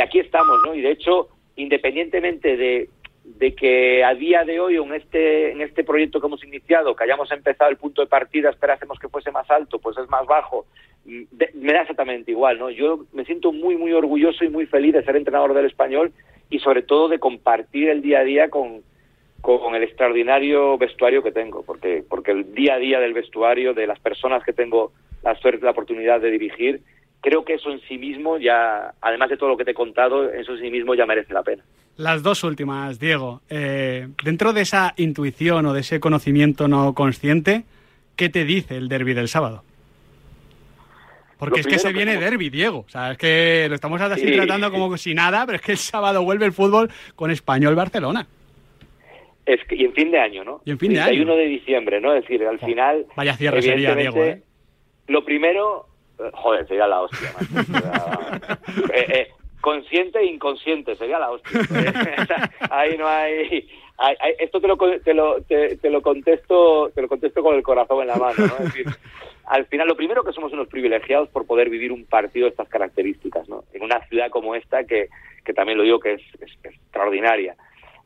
aquí 0.00 0.20
estamos, 0.20 0.58
¿no? 0.64 0.76
Y 0.76 0.80
de 0.80 0.92
hecho, 0.92 1.28
independientemente 1.56 2.56
de, 2.56 2.88
de 3.24 3.54
que 3.56 4.04
a 4.04 4.14
día 4.14 4.44
de 4.44 4.60
hoy 4.60 4.76
en 4.76 4.94
este 4.94 5.50
en 5.50 5.60
este 5.60 5.82
proyecto 5.82 6.20
que 6.20 6.26
hemos 6.26 6.44
iniciado 6.44 6.94
que 6.94 7.04
hayamos 7.04 7.30
empezado 7.32 7.70
el 7.70 7.78
punto 7.78 8.02
de 8.02 8.08
partida 8.08 8.50
esperásemos 8.50 8.98
que 8.98 9.08
fuese 9.08 9.30
más 9.30 9.50
alto 9.50 9.78
pues 9.78 9.96
es 9.96 10.10
más 10.10 10.26
bajo 10.26 10.66
me 11.06 11.72
da 11.72 11.82
exactamente 11.82 12.32
igual 12.32 12.58
no 12.58 12.68
yo 12.68 13.06
me 13.14 13.24
siento 13.24 13.50
muy 13.50 13.76
muy 13.76 13.94
orgulloso 13.94 14.44
y 14.44 14.50
muy 14.50 14.66
feliz 14.66 14.92
de 14.92 15.04
ser 15.04 15.16
entrenador 15.16 15.54
del 15.54 15.64
español 15.64 16.12
y 16.50 16.58
sobre 16.60 16.82
todo 16.82 17.08
de 17.08 17.18
compartir 17.18 17.88
el 17.88 18.02
día 18.02 18.20
a 18.20 18.24
día 18.24 18.50
con, 18.50 18.82
con 19.40 19.74
el 19.74 19.82
extraordinario 19.82 20.78
vestuario 20.78 21.22
que 21.22 21.32
tengo, 21.32 21.62
porque, 21.62 22.04
porque 22.08 22.30
el 22.32 22.54
día 22.54 22.74
a 22.74 22.78
día 22.78 23.00
del 23.00 23.12
vestuario, 23.12 23.74
de 23.74 23.86
las 23.86 23.98
personas 24.00 24.42
que 24.44 24.52
tengo 24.52 24.92
la 25.22 25.34
suerte, 25.36 25.64
la 25.64 25.72
oportunidad 25.72 26.20
de 26.20 26.30
dirigir, 26.30 26.80
creo 27.20 27.44
que 27.44 27.54
eso 27.54 27.70
en 27.70 27.80
sí 27.88 27.98
mismo 27.98 28.38
ya, 28.38 28.94
además 29.00 29.30
de 29.30 29.36
todo 29.36 29.48
lo 29.48 29.56
que 29.56 29.64
te 29.64 29.70
he 29.70 29.74
contado, 29.74 30.30
eso 30.30 30.52
en 30.52 30.60
sí 30.60 30.70
mismo 30.70 30.94
ya 30.94 31.06
merece 31.06 31.32
la 31.32 31.42
pena. 31.42 31.64
Las 31.96 32.22
dos 32.22 32.42
últimas, 32.44 32.98
Diego. 32.98 33.40
Eh, 33.48 34.08
dentro 34.24 34.52
de 34.52 34.62
esa 34.62 34.94
intuición 34.96 35.64
o 35.66 35.72
de 35.72 35.80
ese 35.80 36.00
conocimiento 36.00 36.68
no 36.68 36.92
consciente, 36.92 37.64
¿qué 38.16 38.28
te 38.28 38.44
dice 38.44 38.76
el 38.76 38.88
derby 38.88 39.14
del 39.14 39.28
sábado? 39.28 39.62
Porque 41.38 41.60
es 41.60 41.66
que 41.66 41.78
se 41.78 41.92
viene 41.92 42.16
derby, 42.16 42.50
Diego. 42.50 42.84
O 42.86 42.88
sea, 42.88 43.12
es 43.12 43.18
que 43.18 43.66
lo 43.68 43.74
estamos 43.74 44.00
así 44.00 44.30
tratando 44.32 44.70
como 44.70 44.96
si 44.96 45.14
nada, 45.14 45.44
pero 45.46 45.56
es 45.56 45.62
que 45.62 45.72
el 45.72 45.78
sábado 45.78 46.22
vuelve 46.22 46.46
el 46.46 46.52
fútbol 46.52 46.90
con 47.14 47.30
Español 47.30 47.74
Barcelona. 47.74 48.26
Es 49.46 49.62
que, 49.64 49.76
y 49.76 49.84
en 49.84 49.92
fin 49.92 50.10
de 50.10 50.18
año, 50.18 50.44
¿no? 50.44 50.62
Y 50.64 50.70
en 50.70 50.78
fin 50.78 50.92
de 50.92 51.00
año. 51.00 51.08
31 51.08 51.36
de 51.36 51.44
diciembre, 51.46 52.00
¿no? 52.00 52.14
Es 52.14 52.22
decir, 52.22 52.46
al 52.46 52.58
final. 52.58 53.06
Vaya 53.14 53.36
cierre 53.36 53.60
sería, 53.60 53.94
Diego, 53.94 54.22
¿eh? 54.24 54.42
Lo 55.06 55.24
primero. 55.24 55.86
Eh, 56.18 56.30
joder, 56.32 56.66
sería 56.66 56.86
la 56.86 57.00
hostia, 57.02 57.34
eh, 58.94 59.06
eh, 59.08 59.28
consciente 59.60 60.20
e 60.20 60.26
inconsciente, 60.26 60.94
sería 60.94 61.18
la 61.18 61.30
hostia. 61.32 61.60
Ahí 62.70 62.96
no 62.96 63.06
hay. 63.06 63.68
Esto 64.38 64.60
te 64.60 64.68
lo, 64.68 64.76
te, 64.76 65.14
lo, 65.14 65.40
te, 65.42 65.90
lo 65.90 66.02
contesto 66.02 66.90
te 66.94 67.02
lo 67.02 67.08
contesto 67.08 67.42
con 67.42 67.54
el 67.54 67.62
corazón 67.62 68.02
en 68.02 68.08
la 68.08 68.16
mano, 68.16 68.34
¿no? 68.38 68.54
Es 68.58 68.64
decir, 68.64 68.86
al 69.46 69.66
final 69.66 69.86
lo 69.86 69.96
primero 69.96 70.24
que 70.24 70.32
somos 70.32 70.52
unos 70.52 70.68
privilegiados 70.68 71.28
por 71.28 71.46
poder 71.46 71.70
vivir 71.70 71.92
un 71.92 72.04
partido 72.04 72.44
de 72.44 72.50
estas 72.50 72.68
características, 72.68 73.48
¿no? 73.48 73.64
En 73.72 73.82
una 73.82 74.00
ciudad 74.06 74.30
como 74.30 74.54
esta 74.54 74.84
que, 74.84 75.08
que 75.44 75.54
también 75.54 75.78
lo 75.78 75.84
digo 75.84 76.00
que 76.00 76.14
es, 76.14 76.22
extraordinaria. 76.64 77.56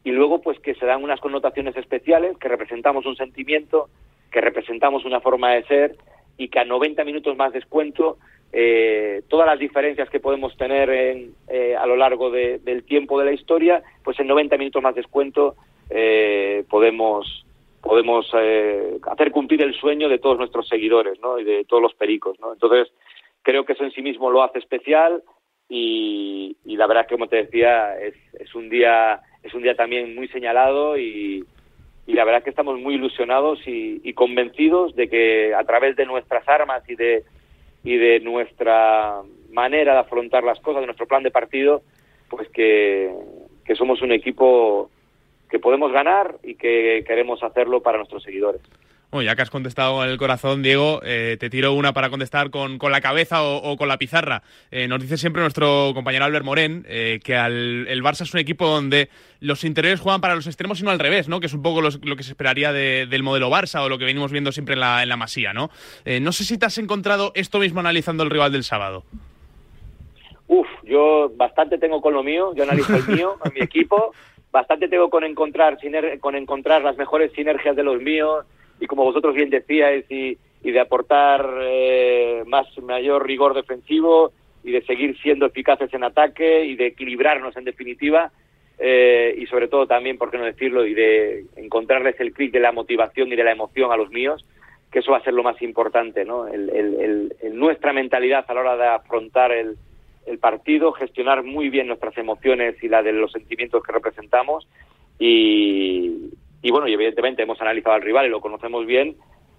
Y 0.04 0.10
luego 0.10 0.40
pues 0.40 0.58
que 0.60 0.74
se 0.74 0.86
dan 0.86 1.02
unas 1.02 1.20
connotaciones 1.20 1.76
especiales, 1.76 2.36
que 2.38 2.48
representamos 2.48 3.06
un 3.06 3.16
sentimiento, 3.16 3.88
que 4.30 4.40
representamos 4.40 5.04
una 5.04 5.20
forma 5.20 5.52
de 5.52 5.64
ser 5.64 5.96
y 6.36 6.48
que 6.48 6.60
a 6.60 6.64
90 6.64 7.04
minutos 7.04 7.36
más 7.36 7.52
descuento 7.52 8.18
eh, 8.52 9.22
todas 9.28 9.46
las 9.46 9.58
diferencias 9.58 10.08
que 10.08 10.20
podemos 10.20 10.56
tener 10.56 10.88
en, 10.88 11.34
eh, 11.48 11.76
a 11.76 11.86
lo 11.86 11.96
largo 11.96 12.30
del 12.30 12.84
tiempo 12.84 13.18
de 13.18 13.26
la 13.26 13.32
historia, 13.32 13.82
pues 14.02 14.18
en 14.20 14.26
90 14.26 14.56
minutos 14.56 14.82
más 14.82 14.94
descuento 14.94 15.56
eh, 15.90 16.64
podemos 16.68 17.44
podemos 17.80 18.30
eh, 18.34 18.98
hacer 19.10 19.30
cumplir 19.30 19.62
el 19.62 19.74
sueño 19.74 20.08
de 20.08 20.18
todos 20.18 20.36
nuestros 20.36 20.68
seguidores 20.68 21.18
¿no? 21.20 21.38
y 21.38 21.44
de 21.44 21.64
todos 21.64 21.82
los 21.82 21.94
pericos. 21.94 22.38
¿no? 22.40 22.52
Entonces, 22.52 22.92
creo 23.42 23.64
que 23.64 23.72
eso 23.72 23.84
en 23.84 23.92
sí 23.92 24.02
mismo 24.02 24.30
lo 24.30 24.42
hace 24.42 24.58
especial 24.58 25.22
y, 25.68 26.56
la 26.64 26.86
verdad 26.86 27.06
que, 27.06 27.14
como 27.14 27.28
te 27.28 27.36
decía, 27.36 27.98
es, 27.98 28.14
es, 28.34 28.54
un 28.54 28.68
día 28.68 29.20
es 29.42 29.54
un 29.54 29.62
día 29.62 29.74
también 29.74 30.14
muy 30.14 30.28
señalado 30.28 30.98
y, 30.98 31.44
y 32.06 32.12
la 32.12 32.24
verdad 32.24 32.42
que 32.42 32.50
estamos 32.50 32.78
muy 32.78 32.94
ilusionados 32.94 33.60
y, 33.66 34.00
y, 34.02 34.12
convencidos 34.12 34.94
de 34.94 35.08
que 35.08 35.54
a 35.54 35.64
través 35.64 35.96
de 35.96 36.06
nuestras 36.06 36.46
armas 36.48 36.82
y 36.88 36.94
de, 36.94 37.24
y 37.84 37.96
de 37.96 38.20
nuestra 38.20 39.22
manera 39.50 39.94
de 39.94 40.00
afrontar 40.00 40.44
las 40.44 40.60
cosas, 40.60 40.80
de 40.80 40.86
nuestro 40.86 41.06
plan 41.06 41.22
de 41.22 41.30
partido, 41.30 41.82
pues 42.28 42.48
que, 42.50 43.12
que 43.64 43.74
somos 43.74 44.02
un 44.02 44.12
equipo 44.12 44.90
que 45.48 45.58
podemos 45.58 45.92
ganar 45.92 46.36
y 46.42 46.54
que 46.54 47.04
queremos 47.06 47.42
hacerlo 47.42 47.82
para 47.82 47.98
nuestros 47.98 48.22
seguidores. 48.22 48.60
Bueno, 49.10 49.24
ya 49.24 49.34
que 49.34 49.40
has 49.40 49.48
contestado 49.48 49.94
con 49.94 50.08
el 50.08 50.18
corazón, 50.18 50.62
Diego, 50.62 51.00
eh, 51.02 51.38
te 51.40 51.48
tiro 51.48 51.72
una 51.72 51.94
para 51.94 52.10
contestar 52.10 52.50
con, 52.50 52.76
con 52.76 52.92
la 52.92 53.00
cabeza 53.00 53.42
o, 53.42 53.74
con 53.78 53.88
la 53.88 53.96
pizarra. 53.96 54.42
Eh, 54.70 54.86
nos 54.86 55.00
dice 55.00 55.16
siempre 55.16 55.40
nuestro 55.40 55.92
compañero 55.94 56.26
Albert 56.26 56.44
Morén 56.44 56.84
eh, 56.86 57.18
que 57.24 57.34
el 57.34 58.02
Barça 58.02 58.22
es 58.22 58.34
un 58.34 58.40
equipo 58.40 58.66
donde 58.66 59.08
los 59.40 59.64
interiores 59.64 60.00
juegan 60.00 60.20
para 60.20 60.34
los 60.34 60.46
extremos 60.46 60.80
y 60.80 60.84
no 60.84 60.90
al 60.90 60.98
revés, 60.98 61.26
¿no? 61.26 61.40
Que 61.40 61.46
es 61.46 61.54
un 61.54 61.62
poco 61.62 61.80
lo 61.80 62.16
que 62.16 62.22
se 62.22 62.32
esperaría 62.32 62.70
del 62.74 63.22
modelo 63.22 63.48
Barça 63.48 63.80
o 63.82 63.88
lo 63.88 63.96
que 63.96 64.04
venimos 64.04 64.30
viendo 64.30 64.52
siempre 64.52 64.74
en 64.74 64.80
la, 64.80 65.02
en 65.02 65.08
la 65.08 65.16
Masía, 65.16 65.54
¿no? 65.54 65.70
no 66.20 66.32
sé 66.32 66.44
si 66.44 66.58
te 66.58 66.66
has 66.66 66.76
encontrado 66.78 67.32
esto 67.34 67.60
mismo 67.60 67.80
analizando 67.80 68.24
el 68.24 68.30
rival 68.30 68.52
del 68.52 68.64
sábado. 68.64 69.04
Uf, 70.48 70.66
yo 70.82 71.30
bastante 71.34 71.78
tengo 71.78 72.00
con 72.00 72.14
lo 72.14 72.22
mío, 72.22 72.52
yo 72.54 72.64
analizo 72.64 72.96
el 72.96 73.06
mío, 73.06 73.36
a 73.44 73.50
mi 73.50 73.60
equipo, 73.60 74.12
bastante 74.50 74.88
tengo 74.88 75.10
con 75.10 75.24
encontrar, 75.24 75.78
con 76.20 76.34
encontrar 76.36 76.82
las 76.82 76.96
mejores 76.96 77.32
sinergias 77.32 77.76
de 77.76 77.84
los 77.84 78.00
míos 78.00 78.44
y 78.80 78.86
como 78.86 79.04
vosotros 79.04 79.34
bien 79.34 79.50
decíais 79.50 80.10
y, 80.10 80.38
y 80.62 80.70
de 80.70 80.80
aportar 80.80 81.46
eh, 81.62 82.42
más 82.46 82.66
mayor 82.78 83.26
rigor 83.26 83.54
defensivo 83.54 84.32
y 84.64 84.72
de 84.72 84.82
seguir 84.82 85.18
siendo 85.20 85.46
eficaces 85.46 85.92
en 85.94 86.04
ataque 86.04 86.64
y 86.64 86.76
de 86.76 86.86
equilibrarnos 86.86 87.56
en 87.56 87.64
definitiva 87.64 88.30
eh, 88.78 89.34
y 89.36 89.46
sobre 89.46 89.68
todo 89.68 89.86
también, 89.86 90.18
por 90.18 90.30
qué 90.30 90.38
no 90.38 90.44
decirlo, 90.44 90.86
y 90.86 90.94
de 90.94 91.46
encontrarles 91.56 92.18
el 92.20 92.32
clic 92.32 92.52
de 92.52 92.60
la 92.60 92.72
motivación 92.72 93.32
y 93.32 93.36
de 93.36 93.42
la 93.42 93.52
emoción 93.52 93.90
a 93.90 93.96
los 93.96 94.10
míos, 94.10 94.44
que 94.92 95.00
eso 95.00 95.10
va 95.10 95.18
a 95.18 95.24
ser 95.24 95.34
lo 95.34 95.42
más 95.42 95.60
importante, 95.62 96.24
¿no? 96.24 96.46
El, 96.46 96.70
el, 96.70 97.58
nuestra 97.58 97.92
mentalidad 97.92 98.44
a 98.46 98.54
la 98.54 98.60
hora 98.60 98.76
de 98.76 98.86
afrontar 98.86 99.50
el, 99.50 99.76
el 100.28 100.38
partido, 100.38 100.92
gestionar 100.92 101.42
muy 101.42 101.68
bien 101.68 101.88
nuestras 101.88 102.16
emociones 102.18 102.76
y 102.82 102.88
la 102.88 103.02
de 103.02 103.12
los 103.12 103.32
sentimientos 103.32 103.82
que 103.82 103.92
representamos 103.92 104.68
y, 105.18 106.30
y 106.62 106.70
bueno, 106.70 106.88
y 106.88 106.92
evidentemente 106.92 107.42
hemos 107.42 107.60
analizado 107.60 107.96
al 107.96 108.02
rival 108.02 108.26
y 108.26 108.30
lo 108.30 108.40
conocemos 108.40 108.86
bien, 108.86 109.16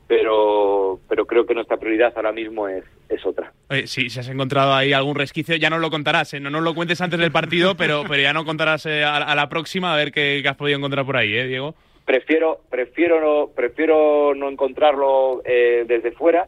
pero, 0.08 0.99
pero 1.08 1.25
creo 1.25 1.45
que 1.45 1.53
nuestra 1.53 1.77
prioridad 1.77 2.13
ahora 2.15 2.32
mismo 2.32 2.67
es, 2.67 2.84
es 3.10 3.25
otra. 3.25 3.53
Oye, 3.69 3.88
si, 3.88 4.10
si 4.10 4.19
has 4.19 4.29
encontrado 4.29 4.73
ahí 4.73 4.93
algún 4.93 5.15
resquicio, 5.15 5.55
ya 5.55 5.69
no 5.69 5.77
lo 5.77 5.89
contarás, 5.89 6.34
¿eh? 6.34 6.39
no 6.39 6.49
nos 6.49 6.63
lo 6.63 6.73
cuentes 6.73 6.99
antes 7.01 7.19
del 7.19 7.32
partido, 7.32 7.75
pero, 7.75 8.03
pero 8.08 8.21
ya 8.21 8.34
no 8.34 8.45
contarás 8.45 8.86
eh, 8.86 9.03
a, 9.03 9.17
a, 9.17 9.36
la 9.36 9.49
próxima 9.49 9.93
a 9.93 9.97
ver 9.97 10.12
qué, 10.12 10.39
qué, 10.41 10.49
has 10.49 10.55
podido 10.55 10.77
encontrar 10.77 11.05
por 11.05 11.17
ahí, 11.17 11.36
¿eh, 11.36 11.47
Diego? 11.47 11.75
Prefiero, 12.05 12.62
prefiero, 12.71 13.21
no, 13.21 13.51
prefiero 13.53 14.34
no 14.34 14.49
encontrarlo 14.49 15.43
eh, 15.45 15.86
desde 15.88 16.12
fuera 16.12 16.47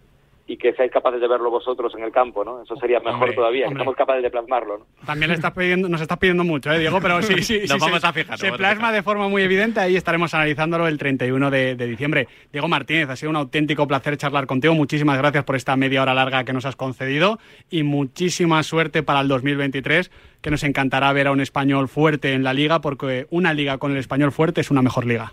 y 0.52 0.58
que 0.58 0.74
seáis 0.74 0.92
capaces 0.92 1.22
de 1.22 1.28
verlo 1.30 1.50
vosotros 1.50 1.94
en 1.96 2.04
el 2.04 2.12
campo, 2.12 2.44
¿no? 2.44 2.62
Eso 2.62 2.76
sería 2.76 3.00
mejor 3.00 3.14
hombre, 3.14 3.34
todavía, 3.34 3.68
hombre. 3.68 3.80
que 3.80 3.84
somos 3.86 3.96
capaces 3.96 4.22
de 4.22 4.30
plasmarlo, 4.30 4.80
¿no? 4.80 4.86
También 5.06 5.30
le 5.30 5.36
estás 5.36 5.52
pidiendo, 5.54 5.88
nos 5.88 6.02
estás 6.02 6.18
pidiendo 6.18 6.44
mucho, 6.44 6.72
¿eh, 6.74 6.80
Diego? 6.80 7.00
Pero 7.02 7.22
sí, 7.22 7.42
sí, 7.42 7.60
Nos 7.62 7.70
sí, 7.72 7.78
vamos 7.80 8.02
se, 8.02 8.08
a 8.08 8.12
fijar, 8.12 8.38
se 8.38 8.48
nos 8.48 8.56
a 8.56 8.58
plasma 8.58 8.88
fijar. 8.88 8.94
de 8.96 9.04
forma 9.04 9.30
muy 9.30 9.44
evidente. 9.44 9.80
Ahí 9.80 9.96
estaremos 9.96 10.34
analizándolo 10.34 10.88
el 10.90 10.98
31 10.98 11.50
de, 11.52 11.76
de 11.76 11.88
diciembre. 11.88 12.28
Diego 12.52 12.68
Martínez, 12.68 13.10
ha 13.10 13.16
sido 13.16 13.30
un 13.30 13.38
auténtico 13.38 13.88
placer 13.88 14.18
charlar 14.18 14.46
contigo. 14.46 14.76
Muchísimas 14.76 15.18
gracias 15.18 15.46
por 15.46 15.56
esta 15.56 15.78
media 15.78 16.02
hora 16.02 16.14
larga 16.14 16.44
que 16.44 16.52
nos 16.52 16.66
has 16.66 16.76
concedido 16.76 17.40
y 17.70 17.84
muchísima 17.84 18.62
suerte 18.64 19.04
para 19.04 19.22
el 19.22 19.30
2023, 19.30 20.12
que 20.42 20.52
nos 20.52 20.64
encantará 20.66 21.14
ver 21.14 21.28
a 21.28 21.32
un 21.32 21.40
español 21.40 21.88
fuerte 21.88 22.34
en 22.34 22.44
la 22.44 22.54
liga, 22.54 22.82
porque 22.82 23.26
una 23.30 23.54
liga 23.54 23.78
con 23.78 23.92
el 23.94 23.98
español 23.98 24.34
fuerte 24.34 24.60
es 24.60 24.70
una 24.70 24.82
mejor 24.82 25.06
liga. 25.06 25.32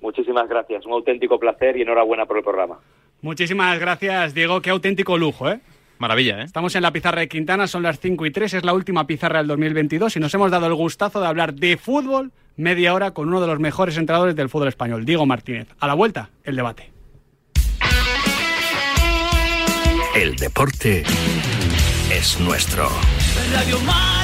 Muchísimas 0.00 0.48
gracias, 0.48 0.86
un 0.86 0.92
auténtico 0.92 1.38
placer 1.38 1.76
y 1.76 1.82
enhorabuena 1.82 2.24
por 2.24 2.38
el 2.38 2.44
programa. 2.44 2.78
Muchísimas 3.22 3.78
gracias, 3.78 4.34
Diego. 4.34 4.62
Qué 4.62 4.70
auténtico 4.70 5.18
lujo, 5.18 5.50
¿eh? 5.50 5.60
Maravilla, 5.98 6.40
¿eh? 6.40 6.44
Estamos 6.44 6.74
en 6.74 6.82
la 6.82 6.92
pizarra 6.92 7.20
de 7.20 7.28
Quintana, 7.28 7.66
son 7.66 7.82
las 7.82 8.00
5 8.00 8.24
y 8.24 8.30
3, 8.30 8.54
es 8.54 8.64
la 8.64 8.72
última 8.72 9.06
pizarra 9.06 9.38
del 9.38 9.48
2022 9.48 10.16
y 10.16 10.20
nos 10.20 10.32
hemos 10.32 10.50
dado 10.50 10.66
el 10.66 10.74
gustazo 10.74 11.20
de 11.20 11.26
hablar 11.26 11.52
de 11.52 11.76
fútbol 11.76 12.32
media 12.56 12.94
hora 12.94 13.10
con 13.10 13.28
uno 13.28 13.40
de 13.40 13.46
los 13.46 13.60
mejores 13.60 13.96
entrenadores 13.98 14.34
del 14.34 14.48
fútbol 14.48 14.68
español, 14.68 15.04
Diego 15.04 15.26
Martínez. 15.26 15.68
A 15.78 15.86
la 15.86 15.94
vuelta, 15.94 16.30
el 16.44 16.56
debate. 16.56 16.90
El 20.14 20.36
deporte 20.36 21.04
es 22.10 22.40
nuestro. 22.40 22.88
Radio 23.52 23.78
Mar. 23.80 24.19